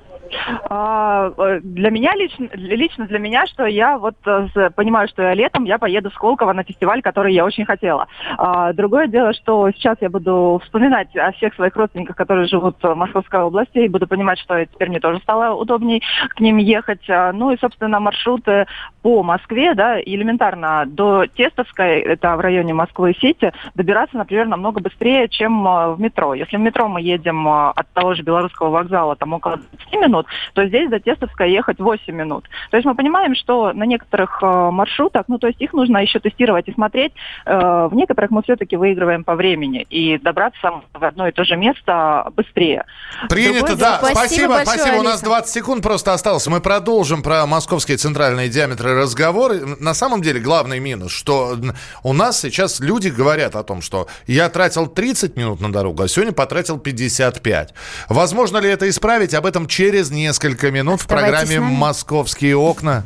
А, 0.68 1.32
э, 1.36 1.60
для 1.62 1.90
меня 1.90 2.14
лично, 2.14 2.48
лично 2.54 3.06
для 3.06 3.18
меня, 3.18 3.46
что 3.46 3.66
я 3.66 3.98
вот 3.98 4.16
э, 4.26 4.70
понимаю, 4.74 5.08
что 5.08 5.22
я 5.22 5.34
летом 5.34 5.64
я 5.64 5.78
поеду 5.78 6.10
в 6.10 6.14
Сколково 6.14 6.52
на 6.52 6.64
фестиваль, 6.64 7.02
который 7.02 7.34
я 7.34 7.44
очень 7.44 7.64
хотела. 7.64 8.06
А, 8.38 8.72
другое 8.72 9.06
дело, 9.06 9.32
что 9.32 9.70
сейчас 9.72 9.98
я 10.00 10.10
буду 10.10 10.60
вспоминать 10.64 11.14
о 11.16 11.32
всех 11.32 11.54
своих 11.54 11.74
родственниках, 11.76 12.16
которые 12.16 12.46
живут 12.46 12.76
в 12.82 12.94
Московской 12.94 13.40
области, 13.40 13.78
и 13.78 13.88
буду 13.88 14.06
понимать, 14.06 14.38
что 14.38 14.64
теперь 14.64 14.88
мне 14.88 15.00
тоже 15.00 15.20
стало 15.20 15.54
удобней 15.54 16.02
к 16.30 16.40
ним 16.40 16.58
ехать. 16.58 17.08
А, 17.08 17.32
Ну 17.32 17.50
и, 17.50 17.58
собственно, 17.58 18.00
маршруты 18.00 18.66
по 19.02 19.22
Москве, 19.22 19.74
да, 19.74 20.00
элементарно 20.00 20.84
до 20.86 21.26
Тестовской, 21.26 22.00
это 22.00 22.36
в 22.36 22.40
районе 22.40 22.74
Москвы-Сити, 22.74 23.52
добираться, 23.74 24.16
например, 24.16 24.46
намного 24.46 24.80
быстрее, 24.80 25.28
чем 25.28 25.66
э, 25.66 25.94
в 25.94 26.00
метро. 26.00 26.34
Если 26.34 26.56
в 26.56 26.60
метро 26.60 26.88
мы 26.88 27.00
едем 27.00 27.48
от 27.48 27.88
того 27.94 28.14
же 28.14 28.22
Белорусского 28.22 28.70
вокзала 28.70 29.16
там 29.16 29.32
около 29.32 29.56
20 29.56 29.92
минут, 30.00 30.19
то 30.54 30.66
здесь 30.66 30.90
до 30.90 31.00
Тестовской 31.00 31.52
ехать 31.52 31.78
8 31.78 32.14
минут. 32.14 32.48
То 32.70 32.76
есть 32.76 32.86
мы 32.86 32.94
понимаем, 32.94 33.34
что 33.34 33.72
на 33.72 33.84
некоторых 33.84 34.42
э, 34.42 34.70
маршрутах, 34.70 35.24
ну 35.28 35.38
то 35.38 35.46
есть 35.46 35.60
их 35.60 35.72
нужно 35.72 35.98
еще 35.98 36.18
тестировать 36.18 36.68
и 36.68 36.72
смотреть, 36.72 37.12
э, 37.46 37.88
в 37.90 37.94
некоторых 37.94 38.30
мы 38.30 38.42
все-таки 38.42 38.76
выигрываем 38.76 39.24
по 39.24 39.34
времени 39.34 39.86
и 39.90 40.18
добраться 40.18 40.82
в 40.92 41.04
одно 41.04 41.28
и 41.28 41.32
то 41.32 41.44
же 41.44 41.56
место 41.56 42.30
быстрее. 42.36 42.84
Принято, 43.28 43.66
Другое 43.66 43.76
да. 43.76 43.98
Спасибо 43.98 44.30
Спасибо, 44.30 44.54
большое, 44.54 44.78
спасибо. 44.78 45.00
У 45.00 45.02
нас 45.02 45.14
Алиса. 45.14 45.24
20 45.24 45.52
секунд 45.52 45.82
просто 45.82 46.12
осталось. 46.12 46.46
Мы 46.46 46.60
продолжим 46.60 47.22
про 47.22 47.46
московские 47.46 47.96
центральные 47.96 48.48
диаметры 48.48 48.94
разговоры. 48.94 49.76
На 49.78 49.94
самом 49.94 50.22
деле 50.22 50.40
главный 50.40 50.78
минус, 50.78 51.12
что 51.12 51.56
у 52.02 52.12
нас 52.12 52.40
сейчас 52.40 52.80
люди 52.80 53.08
говорят 53.08 53.56
о 53.56 53.62
том, 53.62 53.82
что 53.82 54.08
я 54.26 54.48
тратил 54.48 54.86
30 54.86 55.36
минут 55.36 55.60
на 55.60 55.72
дорогу, 55.72 56.02
а 56.02 56.08
сегодня 56.08 56.32
потратил 56.32 56.78
55. 56.78 57.74
Возможно 58.08 58.58
ли 58.58 58.68
это 58.68 58.88
исправить? 58.88 59.34
Об 59.34 59.46
этом 59.46 59.66
через 59.66 60.09
несколько 60.10 60.70
минут 60.70 61.00
в 61.02 61.06
программе. 61.06 61.60
«Московские 61.60 62.56
окна». 62.56 63.04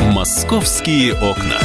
«Московские 0.00 1.14
окна». 1.14 1.58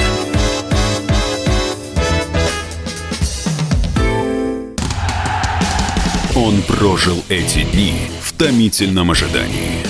Он 6.36 6.62
прожил 6.62 7.24
эти 7.30 7.64
дни 7.64 8.10
в 8.22 8.34
томительном 8.34 9.12
ожидании. 9.12 9.84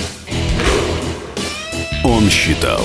Он 2.02 2.28
считал 2.28 2.84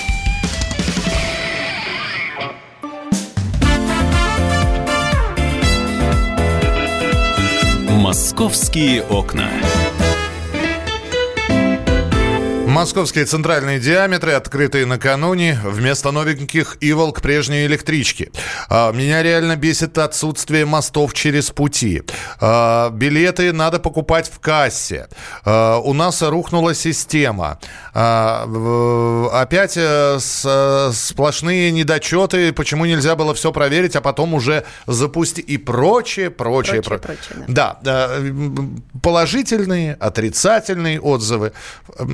«Московские 8.41 9.03
окна». 9.03 9.51
Московские 12.71 13.25
центральные 13.25 13.79
диаметры, 13.81 14.31
открытые 14.31 14.85
накануне, 14.85 15.59
вместо 15.61 16.11
новеньких 16.11 16.77
Иволк 16.79 17.21
прежние 17.21 17.65
электрички. 17.65 18.31
А, 18.69 18.93
Меня 18.93 19.21
реально 19.21 19.57
бесит 19.57 19.97
отсутствие 19.97 20.65
мостов 20.65 21.13
через 21.13 21.49
пути. 21.51 22.01
А, 22.39 22.89
Билеты 22.91 23.51
надо 23.51 23.79
покупать 23.79 24.31
в 24.33 24.39
кассе. 24.39 25.09
А, 25.43 25.79
У 25.79 25.91
нас 25.93 26.21
рухнула 26.21 26.73
система. 26.73 27.59
Опять 27.93 29.75
э, 29.75 30.17
э, 30.45 30.91
сплошные 30.93 31.71
недочеты, 31.71 32.53
почему 32.53 32.85
нельзя 32.85 33.17
было 33.17 33.33
все 33.33 33.51
проверить, 33.51 33.97
а 33.97 34.01
потом 34.01 34.33
уже 34.33 34.63
запустить 34.87 35.43
и 35.49 35.57
прочее, 35.57 36.29
прочее. 36.29 36.81
Прочее, 36.81 36.99
про- 36.99 37.15
прочее, 37.15 37.45
да. 37.49 37.79
да, 37.81 38.07
э, 38.11 38.31
положительные, 39.03 39.95
отрицательные 39.95 41.01
отзывы. 41.01 41.51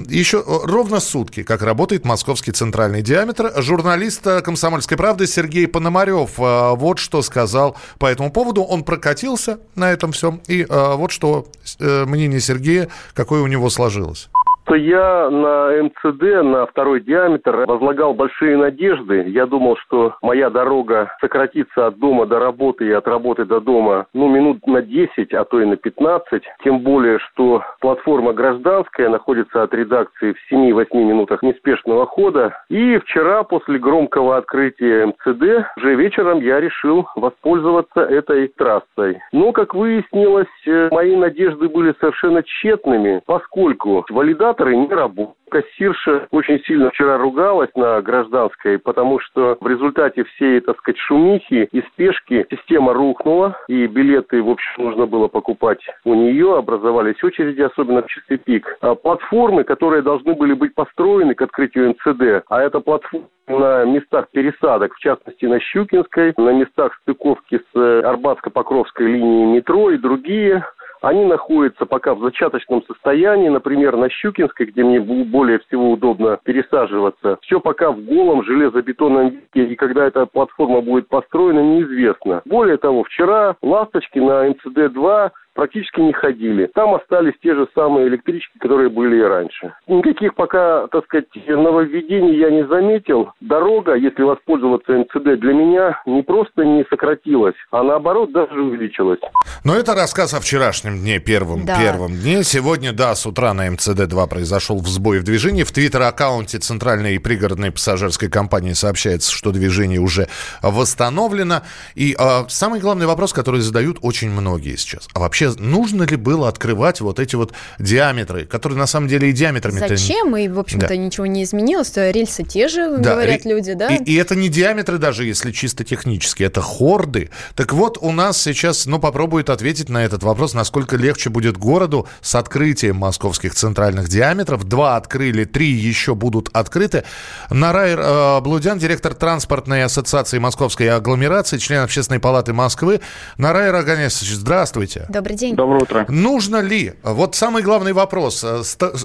Еще 0.08 0.44
ровно 0.48 1.00
сутки, 1.00 1.44
как 1.44 1.62
работает 1.62 2.06
московский 2.06 2.52
центральный 2.52 3.02
диаметр. 3.02 3.54
Журналист 3.62 4.26
э, 4.26 4.42
«Комсомольской 4.42 4.98
правды» 4.98 5.28
Сергей 5.28 5.68
Пономарев 5.68 6.40
э, 6.40 6.76
вот 6.76 7.00
что 7.00 7.22
сказал 7.22 7.76
по 8.00 8.06
этому 8.06 8.32
поводу. 8.32 8.64
Он 8.64 8.84
прокатился 8.84 9.60
на 9.76 9.92
этом 9.92 10.12
всем. 10.14 10.42
И 10.48 10.66
э, 10.68 10.96
вот 10.96 11.12
что 11.12 11.48
э, 11.80 12.06
мнение 12.06 12.40
Сергея, 12.40 12.88
какое 13.14 13.42
у 13.42 13.48
него 13.48 13.70
сложилось. 13.70 14.30
Что 14.68 14.76
я 14.76 15.30
на 15.30 15.82
МЦД, 15.84 16.44
на 16.44 16.66
второй 16.66 17.00
диаметр, 17.00 17.66
возлагал 17.68 18.14
большие 18.14 18.58
надежды. 18.58 19.24
Я 19.28 19.46
думал, 19.46 19.78
что 19.78 20.16
моя 20.22 20.50
дорога 20.50 21.10
сократится 21.22 21.88
от 21.88 21.98
дома 22.00 22.26
до 22.26 22.40
работы 22.40 22.86
и 22.86 22.92
от 22.92 23.08
работы 23.08 23.46
до 23.46 23.62
дома, 23.62 24.08
ну, 24.14 24.28
минут 24.28 24.68
на 24.68 24.82
10, 24.82 25.34
а 25.34 25.46
то 25.46 25.62
и 25.62 25.66
на 25.66 25.78
15. 25.78 26.44
Тем 26.64 26.80
более, 26.80 27.20
что 27.20 27.64
платформа 27.80 28.34
гражданская 28.34 29.10
находится 29.10 29.64
от 29.64 29.74
редакции 29.74 30.34
в 30.34 30.54
7-8 30.54 30.88
минутах 30.96 31.44
неспешного 31.44 32.06
хода. 32.06 32.54
И 32.70 32.98
вчера, 32.98 33.44
после 33.44 33.80
громкого 33.80 34.36
открытия 34.36 35.06
МЦД, 35.06 35.78
уже 35.78 35.96
вечером 35.96 36.42
я 36.42 36.60
решил 36.60 37.08
воспользоваться 37.16 38.02
этой 38.02 38.50
трассой. 38.50 39.22
Но, 39.32 39.54
как 39.54 39.74
выяснилось, 39.74 40.48
э, 40.66 40.90
мои 40.92 41.16
надежды 41.16 41.70
были 41.70 41.96
совершенно 42.02 42.44
тщетными, 42.44 43.22
поскольку 43.26 44.06
валидация 44.10 44.57
генераторы 44.58 44.76
не 44.76 44.88
работают. 44.88 45.38
Кассирша 45.50 46.28
очень 46.32 46.60
сильно 46.66 46.90
вчера 46.90 47.18
ругалась 47.18 47.70
на 47.76 48.02
гражданской, 48.02 48.80
потому 48.80 49.20
что 49.20 49.58
в 49.60 49.68
результате 49.68 50.24
всей, 50.24 50.60
так 50.60 50.78
сказать, 50.80 51.00
шумихи 51.00 51.68
и 51.72 51.82
спешки 51.94 52.46
система 52.50 52.94
рухнула, 52.94 53.58
и 53.68 53.88
билеты, 53.88 54.42
в 54.42 54.50
общем, 54.50 54.84
нужно 54.84 55.06
было 55.06 55.28
покупать 55.28 55.80
у 56.04 56.14
нее, 56.14 56.58
образовались 56.58 57.24
очереди, 57.24 57.62
особенно 57.62 58.02
в 58.02 58.08
часы 58.08 58.38
пик. 58.38 58.78
А 58.82 58.96
платформы, 58.96 59.64
которые 59.64 60.02
должны 60.02 60.34
были 60.34 60.54
быть 60.54 60.76
построены 60.76 61.34
к 61.34 61.42
открытию 61.42 61.90
МЦД, 61.90 62.46
а 62.50 62.62
это 62.62 62.80
платформа 62.80 63.28
на 63.48 63.86
местах 63.86 64.28
пересадок, 64.32 64.94
в 64.94 65.00
частности 65.00 65.46
на 65.46 65.60
Щукинской, 65.60 66.34
на 66.38 66.50
местах 66.50 66.94
стыковки 67.02 67.60
с 67.60 67.80
э, 67.80 68.02
Арбатско-Покровской 68.02 69.08
линией 69.08 69.46
метро 69.46 69.90
и 69.92 69.98
другие 69.98 70.66
они 71.02 71.26
находятся 71.26 71.86
пока 71.86 72.16
в 72.16 72.22
зачаточном 72.22 72.84
состоянии, 72.84 73.50
например, 73.50 73.96
на 73.98 74.10
Щукинской, 74.10 74.66
где 74.68 74.84
мне 74.84 75.00
более 75.38 75.60
всего 75.60 75.92
удобно 75.92 76.40
пересаживаться. 76.44 77.38
Все 77.42 77.60
пока 77.60 77.92
в 77.92 78.02
голом 78.06 78.44
железобетонном 78.44 79.30
виде, 79.54 79.72
и 79.72 79.76
когда 79.76 80.08
эта 80.08 80.26
платформа 80.26 80.82
будет 80.82 81.08
построена, 81.10 81.60
неизвестно. 81.60 82.42
Более 82.46 82.78
того, 82.78 83.04
вчера 83.04 83.56
«Ласточки» 83.62 84.18
на 84.18 84.50
МЦД-2 84.50 85.32
практически 85.58 86.00
не 86.02 86.14
ходили. 86.14 86.70
Там 86.76 86.94
остались 86.94 87.34
те 87.42 87.56
же 87.56 87.68
самые 87.74 88.08
электрички, 88.08 88.60
которые 88.60 88.90
были 88.90 89.18
и 89.18 89.24
раньше. 89.24 89.74
Никаких 89.88 90.36
пока, 90.36 90.86
так 90.88 91.04
сказать, 91.06 91.26
нововведений 91.48 92.38
я 92.38 92.52
не 92.52 92.66
заметил. 92.68 93.32
Дорога, 93.42 93.96
если 93.96 94.22
воспользоваться 94.22 94.94
МЦД, 94.94 95.40
для 95.40 95.54
меня 95.54 96.00
не 96.06 96.22
просто 96.22 96.64
не 96.64 96.86
сократилась, 96.92 97.56
а 97.72 97.82
наоборот 97.82 98.32
даже 98.32 98.62
увеличилась. 98.62 99.20
Но 99.64 99.74
это 99.74 99.96
рассказ 99.96 100.36
о 100.36 100.40
вчерашнем 100.40 101.00
дне, 101.00 101.20
первом, 101.20 101.66
да. 101.66 101.76
первом 101.80 102.12
дне. 102.12 102.44
Сегодня, 102.44 102.94
да, 102.94 103.16
с 103.16 103.26
утра 103.26 103.56
на 103.56 103.68
МЦД-2 103.68 104.30
произошел 104.30 104.78
взбой 104.78 105.20
в 105.20 105.24
движении. 105.24 105.64
В 105.64 105.72
твиттер-аккаунте 105.72 106.60
Центральной 106.60 107.16
и 107.16 107.18
пригородной 107.18 107.72
пассажирской 107.72 108.30
компании 108.30 108.74
сообщается, 108.74 109.32
что 109.32 109.52
движение 109.52 110.00
уже 110.00 110.28
восстановлено. 110.62 111.64
И 111.96 112.16
э, 112.18 112.44
самый 112.48 112.80
главный 112.80 113.08
вопрос, 113.08 113.34
который 113.34 113.62
задают 113.62 113.98
очень 114.04 114.30
многие 114.30 114.76
сейчас. 114.76 115.08
А 115.16 115.20
вообще 115.20 115.47
нужно 115.56 116.04
ли 116.04 116.16
было 116.16 116.48
открывать 116.48 117.02
вот 117.02 117.20
эти 117.20 117.36
вот 117.36 117.54
диаметры, 117.80 118.46
которые 118.46 118.78
на 118.78 118.88
самом 118.88 119.08
деле 119.08 119.30
и 119.30 119.34
диаметрами... 119.34 119.80
Зачем? 119.80 120.36
И, 120.36 120.48
в 120.48 120.60
общем-то, 120.60 120.88
да. 120.88 120.96
ничего 120.96 121.26
не 121.26 121.44
изменилось. 121.44 121.94
Рельсы 121.96 122.44
те 122.44 122.68
же, 122.68 122.98
да. 122.98 123.14
говорят 123.14 123.46
и, 123.46 123.50
люди, 123.50 123.74
да? 123.74 123.96
И, 123.96 124.04
и 124.04 124.16
это 124.16 124.36
не 124.36 124.50
диаметры 124.50 124.98
даже, 124.98 125.26
если 125.26 125.52
чисто 125.52 125.84
технически, 125.84 126.44
это 126.44 126.62
хорды. 126.62 127.30
Так 127.56 127.74
вот, 127.74 127.98
у 128.02 128.12
нас 128.12 128.42
сейчас, 128.42 128.86
ну, 128.86 129.00
попробует 129.00 129.50
ответить 129.50 129.90
на 129.90 130.04
этот 130.04 130.24
вопрос, 130.24 130.54
насколько 130.54 130.96
легче 130.98 131.30
будет 131.30 131.58
городу 131.58 132.08
с 132.22 132.36
открытием 132.36 132.98
московских 132.98 133.56
центральных 133.56 134.10
диаметров. 134.10 134.64
Два 134.66 134.98
открыли, 134.98 135.46
три 135.46 135.70
еще 135.70 136.16
будут 136.16 136.50
открыты. 136.54 137.04
Нарай 137.50 137.96
э, 137.98 138.42
Блудян, 138.42 138.78
директор 138.80 139.14
транспортной 139.14 139.84
ассоциации 139.84 140.40
Московской 140.40 140.90
агломерации, 140.90 141.58
член 141.58 141.84
Общественной 141.84 142.20
палаты 142.20 142.54
Москвы. 142.54 143.00
Нарай 143.38 143.72
Раганесович, 143.72 144.34
здравствуйте. 144.34 145.06
Добрый 145.10 145.37
день. 145.38 145.56
Доброе 145.56 145.84
утро. 145.84 146.06
Нужно 146.10 146.62
ли, 146.62 146.94
вот 147.04 147.36
самый 147.36 147.64
главный 147.64 147.94
вопрос, 147.94 148.44
э, 148.44 148.62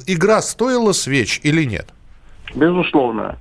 игра 0.06 0.42
стоила 0.42 0.92
свеч 0.92 1.40
или 1.44 1.64
нет? 1.64 1.86
Безусловно. 2.54 3.36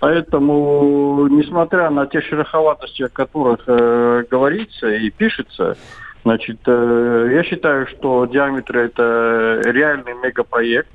Поэтому, 0.00 1.26
несмотря 1.30 1.90
на 1.90 2.06
те 2.06 2.20
шероховатости, 2.20 3.02
о 3.02 3.08
которых 3.08 3.60
э, 3.66 4.24
говорится 4.30 4.88
и 4.88 5.10
пишется, 5.10 5.76
значит, 6.22 6.58
э, 6.66 7.30
я 7.32 7.42
считаю, 7.44 7.86
что 7.86 8.26
диаметр 8.26 8.76
это 8.76 9.62
реальный 9.64 10.14
мегапроект, 10.22 10.92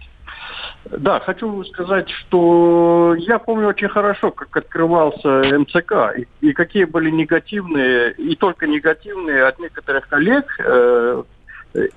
да, 0.90 1.20
хочу 1.20 1.64
сказать, 1.66 2.10
что 2.10 3.16
я 3.20 3.38
помню 3.40 3.68
очень 3.68 3.90
хорошо, 3.90 4.32
как 4.32 4.56
открывался 4.56 5.44
МЦК, 5.60 6.18
и, 6.18 6.28
и 6.42 6.54
какие 6.54 6.86
были 6.86 7.10
негативные, 7.12 8.14
и 8.14 8.36
только 8.36 8.68
негативные 8.68 9.46
от 9.46 9.60
некоторых 9.60 10.08
коллег, 10.08 10.46
э, 10.60 11.24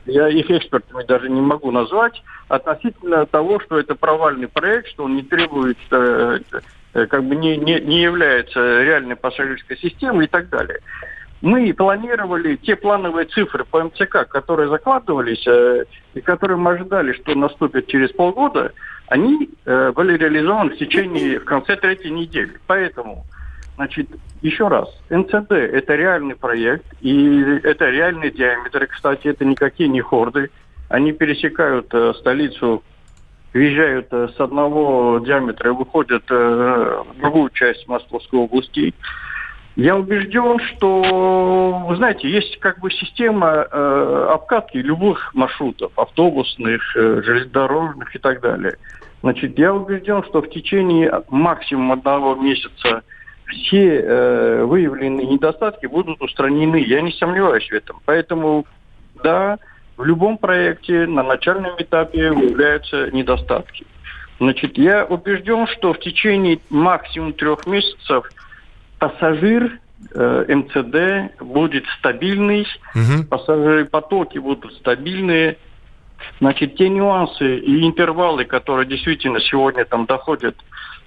я 0.06 0.28
их 0.28 0.50
экспертами 0.50 1.04
даже 1.04 1.30
не 1.30 1.40
могу 1.40 1.70
назвать, 1.70 2.22
относительно 2.48 3.26
того, 3.26 3.58
что 3.60 3.78
это 3.78 3.94
провальный 3.94 4.48
проект, 4.48 4.88
что 4.88 5.04
он 5.04 5.16
не 5.16 5.22
требует, 5.22 5.78
э, 5.90 6.40
э, 6.92 7.06
как 7.06 7.24
бы 7.24 7.36
не, 7.36 7.56
не, 7.56 7.80
не 7.80 8.02
является 8.02 8.82
реальной 8.82 9.16
пассажирской 9.16 9.78
системой 9.78 10.26
и 10.26 10.28
так 10.28 10.50
далее 10.50 10.80
мы 11.44 11.74
планировали 11.74 12.56
те 12.56 12.74
плановые 12.74 13.26
цифры 13.26 13.66
по 13.66 13.84
МЦК, 13.84 14.26
которые 14.26 14.70
закладывались 14.70 15.46
э, 15.46 15.84
и 16.14 16.22
которые 16.22 16.56
мы 16.56 16.70
ожидали, 16.70 17.12
что 17.12 17.34
наступят 17.34 17.86
через 17.86 18.12
полгода, 18.12 18.72
они 19.08 19.50
э, 19.66 19.92
были 19.92 20.16
реализованы 20.16 20.70
в 20.70 20.78
течение, 20.78 21.38
в 21.38 21.44
конце 21.44 21.76
третьей 21.76 22.12
недели. 22.12 22.52
Поэтому, 22.66 23.26
значит, 23.76 24.08
еще 24.40 24.68
раз, 24.68 24.88
НЦД– 25.10 25.50
это 25.52 25.94
реальный 25.94 26.34
проект, 26.34 26.86
и 27.02 27.42
это 27.62 27.90
реальный 27.90 28.30
диаметр. 28.30 28.86
Кстати, 28.86 29.28
это 29.28 29.44
никакие 29.44 29.90
не 29.90 30.00
хорды. 30.00 30.48
Они 30.88 31.12
пересекают 31.12 31.92
э, 31.92 32.14
столицу 32.20 32.82
въезжают 33.52 34.08
э, 34.12 34.28
с 34.34 34.40
одного 34.40 35.18
диаметра 35.18 35.70
и 35.70 35.74
выходят 35.74 36.24
э, 36.30 37.02
в 37.14 37.20
другую 37.20 37.50
часть 37.50 37.86
Московской 37.86 38.40
области. 38.40 38.94
Я 39.76 39.97
убежден, 39.97 40.61
что, 40.61 41.85
вы 41.88 41.97
знаете, 41.97 42.31
есть 42.31 42.61
как 42.61 42.78
бы 42.78 42.93
система 42.93 43.66
э, 43.69 44.26
обкатки 44.31 44.76
любых 44.76 45.35
маршрутов, 45.35 45.90
автобусных, 45.99 46.81
э, 46.97 47.23
железнодорожных 47.25 48.14
и 48.14 48.19
так 48.21 48.40
далее. 48.40 48.76
Значит, 49.23 49.58
я 49.58 49.75
убежден, 49.75 50.23
что 50.25 50.43
в 50.43 50.50
течение 50.50 51.23
максимум 51.28 51.91
одного 51.91 52.37
месяца 52.37 53.02
все 53.49 54.00
э, 54.00 54.65
выявленные 54.65 55.26
недостатки 55.26 55.87
будут 55.87 56.23
устранены. 56.23 56.76
Я 56.76 57.00
не 57.00 57.10
сомневаюсь 57.10 57.69
в 57.69 57.73
этом. 57.73 58.00
Поэтому, 58.04 58.67
да, 59.25 59.58
в 59.97 60.04
любом 60.04 60.39
проекте 60.39 61.06
на 61.06 61.25
начальном 61.25 61.73
этапе 61.78 62.30
выявляются 62.30 63.10
недостатки. 63.10 63.87
Значит, 64.39 64.78
я 64.78 65.04
убежден, 65.04 65.67
что 65.67 65.95
в 65.95 65.99
течение 65.99 66.60
максимум 66.71 67.32
трех 67.32 67.67
месяцев– 67.67 68.30
пассажир 69.04 69.78
э, 70.14 70.45
МЦД 70.49 71.43
будет 71.43 71.84
стабильный, 71.99 72.67
угу. 72.95 73.25
пассажиры 73.28 73.84
потоки 73.84 74.38
будут 74.38 74.73
стабильные. 74.75 75.58
Значит, 76.40 76.76
те 76.76 76.88
нюансы 76.88 77.58
и 77.58 77.84
интервалы, 77.86 78.47
которые 78.47 78.86
действительно 78.86 79.40
сегодня 79.40 79.84
там 79.84 80.06
доходят 80.06 80.56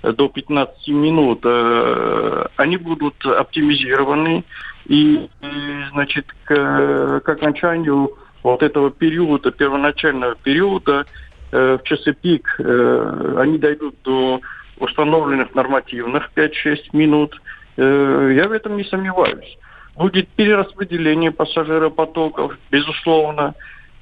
э, 0.04 0.12
до 0.12 0.28
15 0.28 0.88
минут, 0.90 1.40
э, 1.44 2.46
они 2.56 2.78
будут 2.78 3.26
оптимизированы. 3.26 4.44
И, 4.86 5.30
и 5.42 5.84
значит, 5.92 6.28
к, 6.46 7.20
к 7.20 7.30
окончанию 7.30 8.12
вот 8.44 8.64
этого 8.64 8.92
периода, 8.92 9.52
первоначального 9.52 10.36
периода, 10.36 11.06
э, 11.52 11.78
в 11.82 11.84
часы 11.84 12.14
пик, 12.14 12.56
э, 12.60 13.36
они 13.40 13.58
дойдут 13.58 13.96
до 14.04 14.40
установленных 14.80 15.56
нормативных 15.56 16.30
5-6 16.36 16.78
минут. 16.94 17.40
Э, 17.78 18.32
я 18.36 18.48
в 18.48 18.52
этом 18.52 18.76
не 18.76 18.84
сомневаюсь. 18.84 19.58
Будет 19.96 20.28
перераспределение 20.30 21.32
пассажиропотоков, 21.32 22.58
безусловно. 22.72 23.56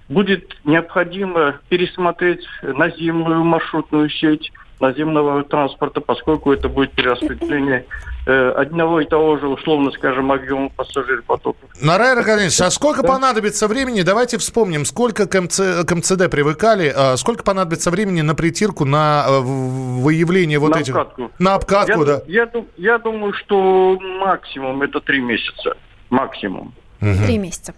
Будет 0.08 0.56
необходимо 0.64 1.60
пересмотреть 1.70 2.46
наземную 2.62 3.44
маршрутную 3.44 4.10
сеть 4.10 4.52
наземного 4.80 5.44
транспорта, 5.44 6.02
поскольку 6.02 6.52
это 6.52 6.70
будет 6.70 6.92
перераспределение 6.92 7.86
э, 8.26 8.50
одного 8.58 9.02
и 9.02 9.06
того 9.06 9.38
же, 9.38 9.48
условно 9.48 9.92
скажем, 9.92 10.32
объема 10.32 10.70
пассажиропотоков. 10.70 11.70
Нарай 11.82 12.14
Раханович, 12.14 12.60
а 12.62 12.70
сколько 12.70 13.02
да? 13.02 13.10
понадобится 13.10 13.68
времени? 13.68 14.02
Давайте 14.02 14.38
вспомним, 14.38 14.86
сколько 14.86 15.28
к, 15.28 15.42
МЦ, 15.42 15.86
к 15.86 15.96
МЦД 15.96 16.30
привыкали, 16.30 16.94
а 16.96 17.16
сколько 17.18 17.44
понадобится 17.44 17.92
времени 17.92 18.22
на 18.22 18.36
притирку, 18.36 18.86
на 18.86 19.26
э, 19.28 19.40
выявление 19.40 20.60
вот 20.60 20.76
на 20.76 20.80
этих... 20.80 20.96
Обкатку. 20.96 21.32
На 21.40 21.56
обкатку, 21.56 22.00
я, 22.00 22.06
да. 22.06 22.22
Я, 22.28 22.50
я 22.78 22.98
думаю, 22.98 23.34
что 23.34 23.98
максимум 24.20 24.82
это 24.82 25.00
три 25.00 25.22
месяца. 25.22 25.76
Максимум. 26.10 26.74
Три 27.00 27.38
месяца. 27.38 27.74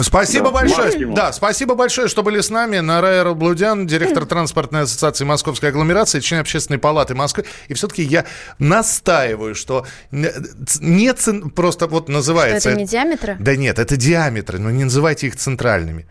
Спасибо 0.00 0.46
да, 0.46 0.50
большое. 0.52 0.84
Максимум. 0.84 1.14
Да, 1.14 1.32
спасибо 1.32 1.74
большое, 1.74 2.08
что 2.08 2.22
были 2.22 2.40
с 2.40 2.50
нами. 2.50 2.78
Нарая 2.78 3.24
Раблудян, 3.24 3.86
директор 3.86 4.24
транспортной 4.24 4.82
ассоциации 4.82 5.24
Московской 5.24 5.68
агломерации, 5.68 6.20
член 6.20 6.40
общественной 6.40 6.78
палаты 6.78 7.14
Москвы. 7.14 7.44
И 7.68 7.74
все-таки 7.74 8.02
я 8.02 8.24
настаиваю, 8.58 9.54
что 9.54 9.86
не 10.10 11.12
цен... 11.12 11.50
просто 11.50 11.86
вот 11.86 12.08
называется... 12.08 12.60
Что 12.60 12.70
это 12.70 12.78
не 12.78 12.86
диаметры? 12.86 13.36
Да 13.38 13.56
нет, 13.56 13.78
это 13.78 13.96
диаметры, 13.96 14.58
но 14.58 14.70
не 14.70 14.84
называйте 14.84 15.26
их 15.26 15.36
центральными. 15.36 16.06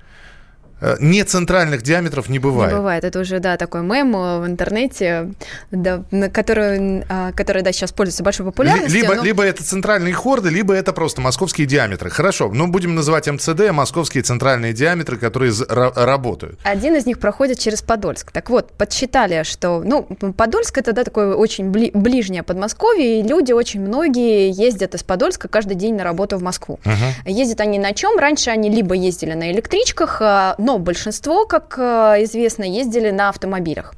Э, 0.82 0.98
не 1.00 1.24
центральных 1.24 1.84
диаметров 1.84 2.28
не 2.28 2.40
бывает. 2.40 2.72
Не 2.72 2.78
бывает. 2.78 3.04
Это 3.04 3.20
уже, 3.20 3.40
да, 3.40 3.58
такой 3.58 3.82
мем 3.82 4.16
э, 4.16 4.40
в 4.40 4.48
интернете, 4.48 5.32
да, 5.70 6.04
который, 6.34 7.04
а, 7.08 7.32
который, 7.34 7.62
да, 7.62 7.72
сейчас 7.72 7.92
пользуется 7.92 8.24
большой 8.24 8.48
популярностью. 8.48 9.02
Либо, 9.02 9.16
но... 9.16 9.24
либо 9.24 9.44
это 9.44 9.64
центральные 9.64 10.14
хорды, 10.14 10.50
либо 10.50 10.74
это 10.74 10.92
просто 10.92 11.22
московские 11.22 11.68
диаметры. 11.68 12.10
Хорошо, 12.10 12.50
ну 12.52 12.68
будем 12.68 12.96
называть 12.96 13.28
МЦД 13.28 13.72
московские 13.72 14.24
центральные 14.24 14.74
диаметры, 14.74 15.18
которые 15.18 15.54
работают. 15.70 16.60
Один 16.64 16.96
из 16.96 17.06
них 17.06 17.20
проходит 17.20 17.60
через 17.60 17.82
Подольск. 17.82 18.32
Так 18.32 18.50
вот, 18.50 18.72
подсчитали, 18.74 19.44
что, 19.44 19.84
ну, 19.86 20.04
Подольск 20.36 20.78
это, 20.80 20.94
да, 20.94 21.04
такое 21.04 21.36
очень 21.36 21.70
бли- 21.70 21.92
ближнее 21.94 22.44
Подмосковье, 22.44 23.20
и 23.20 23.24
люди 23.24 23.52
очень 23.52 23.82
многие 23.82 24.50
ездят 24.52 24.96
из 24.96 25.04
Подольска 25.04 25.48
каждый 25.48 25.76
день 25.76 25.96
на 25.96 26.04
работу 26.04 26.38
в 26.38 26.42
Москву. 26.42 26.80
Угу. 26.86 27.32
Ездят 27.32 27.62
они 27.62 27.78
на 27.78 27.94
чем? 27.94 28.18
Раньше 28.18 28.50
они 28.50 28.70
либо 28.70 28.96
ездили 28.96 29.34
на 29.34 29.52
электричках, 29.52 30.22
а, 30.22 30.56
но 30.58 30.71
но 30.72 30.80
большинство, 30.80 31.46
как 31.46 31.76
э, 31.78 32.24
известно, 32.24 32.64
ездили 32.64 33.10
на 33.12 33.28
автомобилях. 33.28 33.94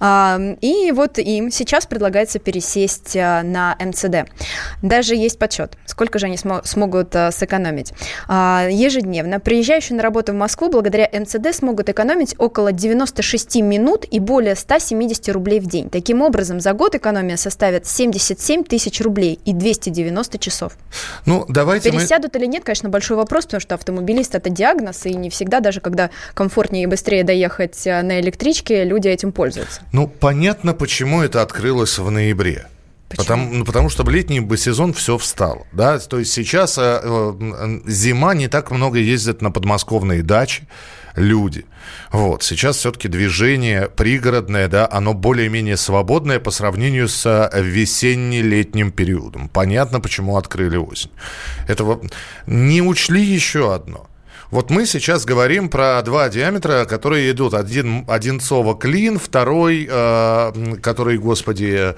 И 0.00 0.92
вот 0.94 1.18
им 1.18 1.50
сейчас 1.50 1.86
предлагается 1.86 2.38
пересесть 2.38 3.14
э, 3.14 3.42
на 3.42 3.76
МЦД. 3.78 4.30
Даже 4.82 5.14
есть 5.14 5.38
подсчет, 5.38 5.76
сколько 5.86 6.18
же 6.18 6.26
они 6.26 6.36
смо- 6.36 6.64
смогут 6.64 7.14
э, 7.14 7.30
сэкономить. 7.30 7.92
А, 8.28 8.66
ежедневно 8.70 9.40
приезжающие 9.40 9.96
на 9.96 10.02
работу 10.02 10.32
в 10.32 10.36
Москву 10.36 10.70
благодаря 10.70 11.08
МЦД 11.12 11.54
смогут 11.54 11.88
экономить 11.88 12.34
около 12.38 12.72
96 12.72 13.56
минут 13.56 14.06
и 14.10 14.20
более 14.20 14.54
170 14.54 15.28
рублей 15.30 15.60
в 15.60 15.66
день. 15.66 15.90
Таким 15.90 16.22
образом, 16.22 16.60
за 16.60 16.72
год 16.72 16.94
экономия 16.94 17.36
составит 17.36 17.86
77 17.86 18.64
тысяч 18.64 19.00
рублей 19.00 19.38
и 19.44 19.52
290 19.52 20.38
часов. 20.38 20.76
Ну, 21.26 21.44
давайте 21.48 21.90
Пересядут 21.90 22.34
мы... 22.34 22.40
или 22.40 22.46
нет, 22.46 22.64
конечно, 22.64 22.88
большой 22.88 23.16
вопрос, 23.16 23.44
потому 23.44 23.60
что 23.60 23.74
автомобилист– 23.74 24.34
это 24.36 24.48
диагноз, 24.48 25.04
и 25.06 25.14
не 25.14 25.28
всегда, 25.28 25.60
даже 25.60 25.80
когда 25.80 26.09
комфортнее 26.34 26.84
и 26.84 26.86
быстрее 26.86 27.24
доехать 27.24 27.86
э, 27.86 28.02
на 28.02 28.20
электричке, 28.20 28.84
люди 28.84 29.08
этим 29.08 29.32
пользуются. 29.32 29.82
Ну, 29.92 30.06
понятно, 30.06 30.74
почему 30.74 31.22
это 31.22 31.42
открылось 31.42 31.98
в 31.98 32.10
ноябре. 32.10 32.66
Почему? 33.10 33.24
Потому, 33.24 33.52
ну, 33.52 33.64
потому 33.64 33.88
что 33.88 34.04
в 34.04 34.08
летний 34.08 34.56
сезон 34.56 34.92
все 34.92 35.18
встал. 35.18 35.66
Да? 35.72 35.98
То 35.98 36.20
есть 36.20 36.32
сейчас 36.32 36.78
э, 36.78 37.00
э, 37.02 37.80
зима 37.86 38.34
не 38.34 38.46
так 38.46 38.70
много 38.70 38.98
ездят 38.98 39.42
на 39.42 39.50
подмосковные 39.50 40.22
дачи 40.22 40.68
люди. 41.16 41.64
Вот. 42.12 42.44
Сейчас 42.44 42.76
все-таки 42.76 43.08
движение 43.08 43.88
пригородное, 43.88 44.68
да, 44.68 44.88
оно 44.90 45.12
более-менее 45.12 45.76
свободное 45.76 46.38
по 46.38 46.52
сравнению 46.52 47.08
с 47.08 47.26
э, 47.26 47.60
весенне-летним 47.60 48.92
периодом. 48.92 49.48
Понятно, 49.48 50.00
почему 50.00 50.36
открыли 50.36 50.76
осень. 50.76 51.10
Этого 51.66 52.00
не 52.46 52.80
учли 52.80 53.22
еще 53.22 53.74
одно. 53.74 54.06
Вот 54.50 54.68
мы 54.68 54.84
сейчас 54.84 55.24
говорим 55.24 55.68
про 55.68 56.02
два 56.02 56.28
диаметра, 56.28 56.84
которые 56.84 57.30
идут. 57.30 57.54
Один 57.54 58.04
Одинцово-Клин, 58.08 59.18
второй, 59.18 59.86
э, 59.88 60.76
который, 60.82 61.18
господи, 61.18 61.94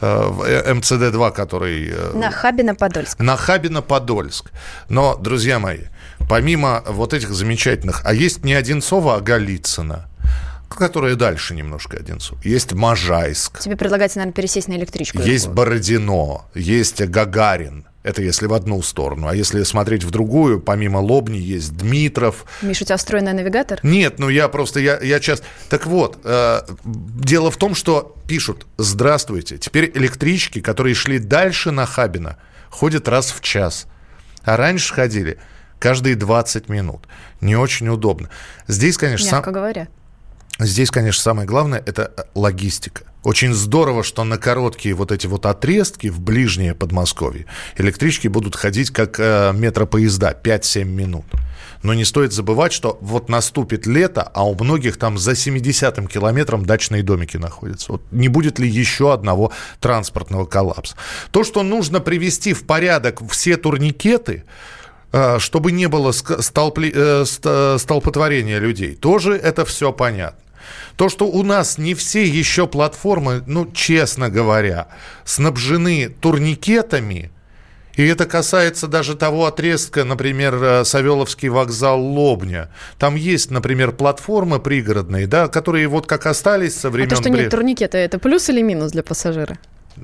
э, 0.00 0.72
МЦД-2, 0.74 1.32
который... 1.32 1.90
Э, 1.90 2.12
на 2.14 2.30
Хабино-Подольск. 2.30 3.16
На 3.22 3.36
Хабино-Подольск. 3.36 4.50
Но, 4.90 5.16
друзья 5.16 5.58
мои, 5.58 5.84
помимо 6.28 6.82
вот 6.86 7.14
этих 7.14 7.30
замечательных... 7.30 8.02
А 8.04 8.12
есть 8.12 8.44
не 8.44 8.52
Одинцово, 8.54 9.16
а 9.16 9.20
Голицыно 9.20 10.06
которая 10.76 11.14
дальше 11.14 11.54
немножко 11.54 11.98
Одинцово. 11.98 12.40
Есть 12.42 12.72
Можайск. 12.72 13.60
Тебе 13.60 13.76
предлагается, 13.76 14.18
наверное, 14.18 14.34
пересесть 14.34 14.66
на 14.66 14.72
электричку. 14.74 15.22
Есть 15.22 15.46
Бородино, 15.46 16.46
есть 16.52 17.00
Гагарин. 17.00 17.86
Это 18.04 18.20
если 18.20 18.46
в 18.46 18.52
одну 18.52 18.82
сторону. 18.82 19.28
А 19.28 19.34
если 19.34 19.62
смотреть 19.62 20.04
в 20.04 20.10
другую, 20.10 20.60
помимо 20.60 20.98
Лобни 20.98 21.38
есть 21.38 21.74
Дмитров. 21.74 22.44
Миш, 22.60 22.82
у 22.82 22.84
тебя 22.84 22.98
встроенный 22.98 23.32
навигатор? 23.32 23.80
Нет, 23.82 24.18
ну 24.18 24.28
я 24.28 24.48
просто, 24.48 24.78
я, 24.78 25.00
я 25.00 25.18
сейчас... 25.20 25.42
Так 25.70 25.86
вот, 25.86 26.18
э, 26.22 26.60
дело 26.84 27.50
в 27.50 27.56
том, 27.56 27.74
что 27.74 28.14
пишут, 28.28 28.66
здравствуйте, 28.76 29.56
теперь 29.56 29.90
электрички, 29.94 30.60
которые 30.60 30.94
шли 30.94 31.18
дальше 31.18 31.70
на 31.70 31.86
Хабина, 31.86 32.36
ходят 32.68 33.08
раз 33.08 33.32
в 33.32 33.40
час. 33.40 33.86
А 34.42 34.58
раньше 34.58 34.92
ходили 34.92 35.38
каждые 35.78 36.14
20 36.14 36.68
минут. 36.68 37.08
Не 37.40 37.56
очень 37.56 37.88
удобно. 37.88 38.28
Здесь, 38.68 38.98
конечно... 38.98 39.24
Мягко 39.24 39.44
сам... 39.44 39.54
говоря. 39.54 39.88
Здесь, 40.60 40.90
конечно, 40.92 41.20
самое 41.20 41.48
главное– 41.48 41.82
это 41.86 42.28
логистика. 42.34 43.02
Очень 43.24 43.54
здорово, 43.54 44.04
что 44.04 44.22
на 44.22 44.38
короткие 44.38 44.94
вот 44.94 45.10
эти 45.10 45.26
вот 45.26 45.46
отрестки 45.46 46.08
в 46.08 46.20
ближнее 46.20 46.74
Подмосковье 46.74 47.46
электрички 47.76 48.28
будут 48.28 48.54
ходить 48.54 48.90
как 48.90 49.18
э, 49.18 49.52
метропоезда 49.52 50.38
5-7 50.40 50.84
минут. 50.84 51.24
Но 51.82 51.92
не 51.92 52.04
стоит 52.04 52.32
забывать, 52.32 52.72
что 52.72 52.98
вот 53.00 53.28
наступит 53.28 53.86
лето, 53.86 54.22
а 54.22 54.46
у 54.46 54.54
многих 54.54 54.96
там 54.96 55.18
за 55.18 55.32
70-м 55.32 56.06
километром 56.06 56.64
дачные 56.64 57.02
домики 57.02 57.36
находятся. 57.36 57.92
Вот 57.92 58.02
не 58.12 58.28
будет 58.28 58.58
ли 58.58 58.68
еще 58.68 59.12
одного 59.12 59.52
транспортного 59.80 60.44
коллапса? 60.44 60.94
То, 61.32 61.42
что 61.42 61.62
нужно 61.64 62.00
привести 62.00 62.52
в 62.52 62.64
порядок 62.64 63.22
все 63.28 63.56
турникеты, 63.56 64.44
э, 65.12 65.38
чтобы 65.40 65.72
не 65.72 65.88
было 65.88 66.12
столпли, 66.12 66.92
э, 66.94 67.24
столпотворения 67.78 68.60
людей, 68.60 68.94
тоже 68.94 69.34
это 69.34 69.64
все 69.64 69.90
понятно. 69.92 70.43
То, 70.96 71.08
что 71.08 71.26
у 71.26 71.42
нас 71.42 71.78
не 71.78 71.94
все 71.94 72.24
еще 72.24 72.66
платформы, 72.66 73.42
ну, 73.46 73.70
честно 73.72 74.28
говоря, 74.28 74.88
снабжены 75.24 76.08
турникетами, 76.08 77.30
и 77.96 78.04
это 78.04 78.26
касается 78.26 78.88
даже 78.88 79.14
того 79.14 79.46
отрезка, 79.46 80.04
например, 80.04 80.54
э, 80.62 80.84
Савеловский 80.84 81.48
вокзал 81.48 82.00
Лобня. 82.00 82.68
Там 82.98 83.14
есть, 83.14 83.50
например, 83.50 83.92
платформы 83.92 84.58
пригородные, 84.58 85.26
да, 85.26 85.48
которые 85.48 85.86
вот 85.86 86.06
как 86.06 86.26
остались 86.26 86.76
со 86.76 86.90
времен... 86.90 87.12
А 87.12 87.16
то, 87.16 87.22
что 87.22 87.30
нет 87.30 87.50
турникета, 87.50 87.98
это 87.98 88.18
плюс 88.18 88.48
или 88.48 88.62
минус 88.62 88.92
для 88.92 89.02
пассажира? 89.04 89.58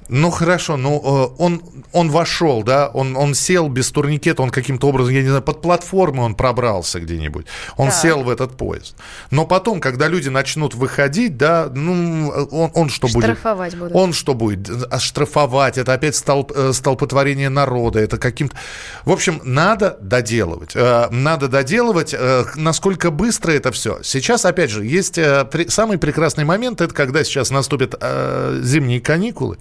Ну 0.09 0.31
хорошо, 0.31 0.77
ну 0.77 1.01
э, 1.03 1.43
он, 1.43 1.63
он 1.93 2.11
вошел, 2.11 2.63
да, 2.63 2.89
он, 2.89 3.17
он 3.17 3.35
сел 3.35 3.69
без 3.69 3.91
турникета, 3.91 4.43
он 4.43 4.51
каким-то 4.51 4.89
образом, 4.89 5.13
я 5.13 5.23
не 5.23 5.29
знаю, 5.29 5.43
под 5.43 5.63
платформой 5.63 6.25
он 6.25 6.35
пробрался 6.35 7.01
где-нибудь, 7.01 7.47
он 7.77 7.89
да. 7.89 7.93
сел 7.93 8.23
в 8.23 8.29
этот 8.29 8.57
поезд. 8.57 8.95
Но 9.31 9.47
потом, 9.47 9.81
когда 9.81 10.07
люди 10.07 10.29
начнут 10.29 10.75
выходить, 10.75 11.37
да, 11.37 11.69
ну 11.73 12.29
он, 12.51 12.71
он 12.75 12.89
что 12.89 13.09
будет? 13.09 13.25
Штрафовать 13.25 13.77
будут. 13.77 13.97
Он 13.97 14.13
что 14.13 14.35
будет? 14.35 14.71
Оштрафовать, 14.93 15.77
это 15.77 15.93
опять 15.93 16.15
столп, 16.15 16.53
э, 16.55 16.73
столпотворение 16.73 17.49
народа, 17.49 17.99
это 17.99 18.17
каким-то... 18.17 18.57
В 19.05 19.11
общем, 19.11 19.41
надо 19.43 19.99
доделывать. 20.01 20.71
Э, 20.75 21.09
надо 21.11 21.49
доделывать, 21.49 22.15
насколько 22.55 23.11
быстро 23.11 23.53
это 23.53 23.73
все. 23.73 24.01
Сейчас, 24.03 24.45
опять 24.45 24.71
же, 24.71 24.85
есть 24.85 25.19
самый 25.69 25.99
прекрасный 25.99 26.45
момент, 26.45 26.81
это 26.81 26.95
когда 26.95 27.25
сейчас 27.25 27.51
наступят 27.51 28.01
зимние 28.63 29.01
каникулы, 29.01 29.59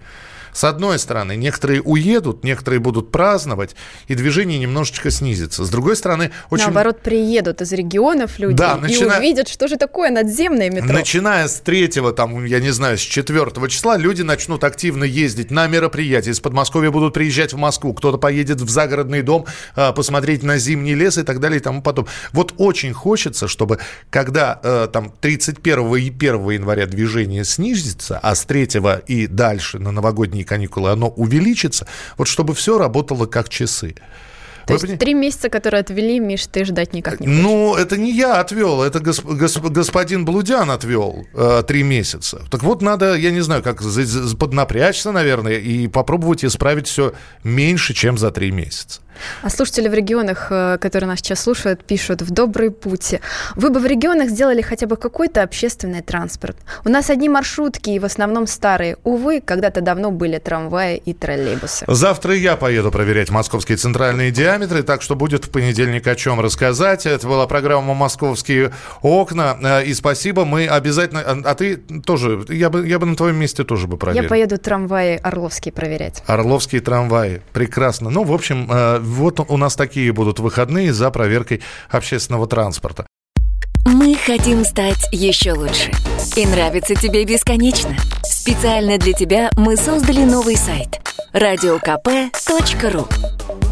с 0.53 0.63
одной 0.63 0.99
стороны, 0.99 1.35
некоторые 1.35 1.81
уедут, 1.81 2.43
некоторые 2.43 2.79
будут 2.79 3.11
праздновать, 3.11 3.75
и 4.07 4.15
движение 4.15 4.59
немножечко 4.59 5.11
снизится. 5.11 5.63
С 5.63 5.69
другой 5.69 5.95
стороны, 5.95 6.31
очень... 6.49 6.65
Наоборот, 6.65 7.01
приедут 7.01 7.61
из 7.61 7.71
регионов 7.71 8.39
люди 8.39 8.57
да, 8.57 8.75
начина... 8.77 9.13
и 9.13 9.17
увидят, 9.17 9.47
что 9.47 9.67
же 9.67 9.77
такое 9.77 10.11
надземное 10.11 10.69
метро. 10.69 10.93
Начиная 10.93 11.47
с 11.47 11.59
третьего, 11.59 12.11
там, 12.13 12.45
я 12.45 12.59
не 12.59 12.71
знаю, 12.71 12.97
с 12.97 13.01
четвертого 13.01 13.69
числа, 13.69 13.97
люди 13.97 14.21
начнут 14.21 14.63
активно 14.63 15.03
ездить 15.03 15.51
на 15.51 15.67
мероприятия. 15.67 16.31
Из 16.31 16.39
Подмосковья 16.39 16.91
будут 16.91 17.13
приезжать 17.13 17.53
в 17.53 17.57
Москву, 17.57 17.93
кто-то 17.93 18.17
поедет 18.17 18.61
в 18.61 18.69
загородный 18.69 19.21
дом, 19.21 19.45
а, 19.75 19.91
посмотреть 19.93 20.43
на 20.43 20.57
зимний 20.57 20.95
лес 20.95 21.17
и 21.17 21.23
так 21.23 21.39
далее 21.39 21.59
и 21.59 21.63
тому 21.63 21.81
потом. 21.81 22.07
Вот 22.31 22.53
очень 22.57 22.93
хочется, 22.93 23.47
чтобы 23.47 23.79
когда 24.09 24.59
э, 24.63 24.87
там 24.91 25.11
31 25.19 25.95
и 25.95 26.09
1 26.09 26.49
января 26.49 26.85
движение 26.85 27.43
снизится, 27.45 28.19
а 28.21 28.35
с 28.35 28.45
3 28.45 28.69
и 29.07 29.27
дальше 29.27 29.79
на 29.79 29.91
новогодние 29.91 30.38
летние 30.39 30.45
каникулы, 30.45 30.91
оно 30.91 31.09
увеличится, 31.09 31.85
вот 32.17 32.27
чтобы 32.27 32.53
все 32.53 32.77
работало 32.77 33.25
как 33.25 33.49
часы. 33.49 33.95
То 34.65 34.75
Вы 34.75 34.87
есть 34.87 34.99
три 34.99 35.15
месяца, 35.15 35.49
которые 35.49 35.81
отвели, 35.81 36.19
Миш, 36.19 36.45
ты 36.45 36.63
ждать 36.63 36.93
никак 36.93 37.19
не 37.19 37.25
хочешь? 37.25 37.41
Ну, 37.41 37.75
это 37.75 37.97
не 37.97 38.11
я 38.11 38.39
отвел, 38.39 38.83
это 38.83 38.99
госп, 38.99 39.25
госп, 39.25 39.61
господин 39.61 40.25
Блудян 40.25 40.69
отвел 40.69 41.25
э, 41.33 41.63
три 41.67 41.81
месяца. 41.81 42.43
Так 42.51 42.61
вот, 42.61 42.83
надо, 42.83 43.15
я 43.15 43.31
не 43.31 43.41
знаю, 43.41 43.63
как 43.63 43.81
поднапрячься, 44.37 45.11
наверное, 45.11 45.57
и 45.57 45.87
попробовать 45.87 46.45
исправить 46.45 46.87
все 46.87 47.13
меньше, 47.43 47.95
чем 47.95 48.19
за 48.19 48.29
три 48.29 48.51
месяца. 48.51 49.01
А 49.41 49.49
слушатели 49.49 49.87
в 49.87 49.93
регионах, 49.93 50.47
э, 50.49 50.77
которые 50.79 51.07
нас 51.07 51.19
сейчас 51.19 51.41
слушают, 51.41 51.83
пишут 51.83 52.21
в 52.21 52.31
добрый 52.31 52.71
путь. 52.71 53.15
Вы 53.55 53.69
бы 53.69 53.79
в 53.79 53.85
регионах 53.85 54.29
сделали 54.29 54.61
хотя 54.61 54.87
бы 54.87 54.97
какой-то 54.97 55.43
общественный 55.43 56.01
транспорт. 56.01 56.57
У 56.85 56.89
нас 56.89 57.09
одни 57.09 57.29
маршрутки, 57.29 57.91
и 57.91 57.99
в 57.99 58.05
основном 58.05 58.47
старые. 58.47 58.97
Увы, 59.03 59.41
когда-то 59.41 59.81
давно 59.81 60.11
были 60.11 60.37
трамваи 60.37 60.97
и 60.97 61.13
троллейбусы. 61.13 61.85
Завтра 61.87 62.35
я 62.35 62.55
поеду 62.55 62.91
проверять 62.91 63.29
московские 63.29 63.77
центральные 63.77 64.31
диаметры, 64.31 64.83
так 64.83 65.01
что 65.01 65.15
будет 65.15 65.45
в 65.45 65.49
понедельник 65.49 66.07
о 66.07 66.15
чем 66.15 66.39
рассказать. 66.39 67.05
Это 67.05 67.27
была 67.27 67.47
программа 67.47 67.93
«Московские 67.93 68.71
окна». 69.01 69.57
Э, 69.61 69.83
и 69.85 69.93
спасибо, 69.93 70.45
мы 70.45 70.67
обязательно... 70.67 71.21
А, 71.21 71.51
а 71.51 71.55
ты 71.55 71.77
тоже, 71.77 72.45
я 72.49 72.69
бы, 72.69 72.87
я 72.87 72.99
бы 72.99 73.05
на 73.05 73.15
твоем 73.15 73.37
месте 73.37 73.63
тоже 73.63 73.87
бы 73.87 73.97
проверил. 73.97 74.23
Я 74.23 74.29
поеду 74.29 74.57
трамваи 74.57 75.19
Орловские 75.21 75.73
проверять. 75.73 76.23
Орловские 76.27 76.81
трамваи, 76.81 77.41
прекрасно. 77.53 78.09
Ну, 78.09 78.23
в 78.23 78.33
общем, 78.33 78.67
э, 78.71 78.99
вот 79.09 79.39
у 79.47 79.57
нас 79.57 79.75
такие 79.75 80.11
будут 80.13 80.39
выходные 80.39 80.93
за 80.93 81.11
проверкой 81.11 81.61
общественного 81.89 82.47
транспорта. 82.47 83.05
Мы 83.85 84.15
хотим 84.15 84.63
стать 84.63 85.07
еще 85.11 85.53
лучше. 85.53 85.91
И 86.35 86.45
нравится 86.45 86.95
тебе 86.95 87.25
бесконечно. 87.25 87.95
Специально 88.23 88.97
для 88.97 89.13
тебя 89.13 89.49
мы 89.57 89.75
создали 89.77 90.23
новый 90.23 90.55
сайт– 90.55 91.01
радиокп.ру 91.33 93.07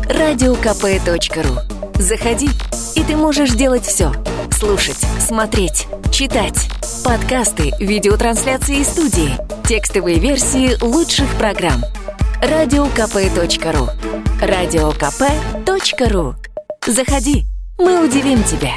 радиокп.ру 0.10 1.60
Заходи, 2.00 2.50
и 2.95 3.04
ты 3.04 3.15
можешь 3.15 3.52
делать 3.52 3.84
все. 3.84 4.12
Слушать, 4.52 5.06
смотреть, 5.19 5.88
читать. 6.12 6.67
Подкасты, 7.04 7.71
видеотрансляции 7.80 8.84
студии, 8.84 9.38
текстовые 9.67 10.19
версии 10.19 10.82
лучших 10.84 11.28
программ. 11.36 11.84
радиокп.ру 12.41 13.89
радиокп.ру 14.41 16.36
Заходи, 16.86 17.45
мы 17.80 18.06
удивим 18.06 18.43
тебя. 18.43 18.73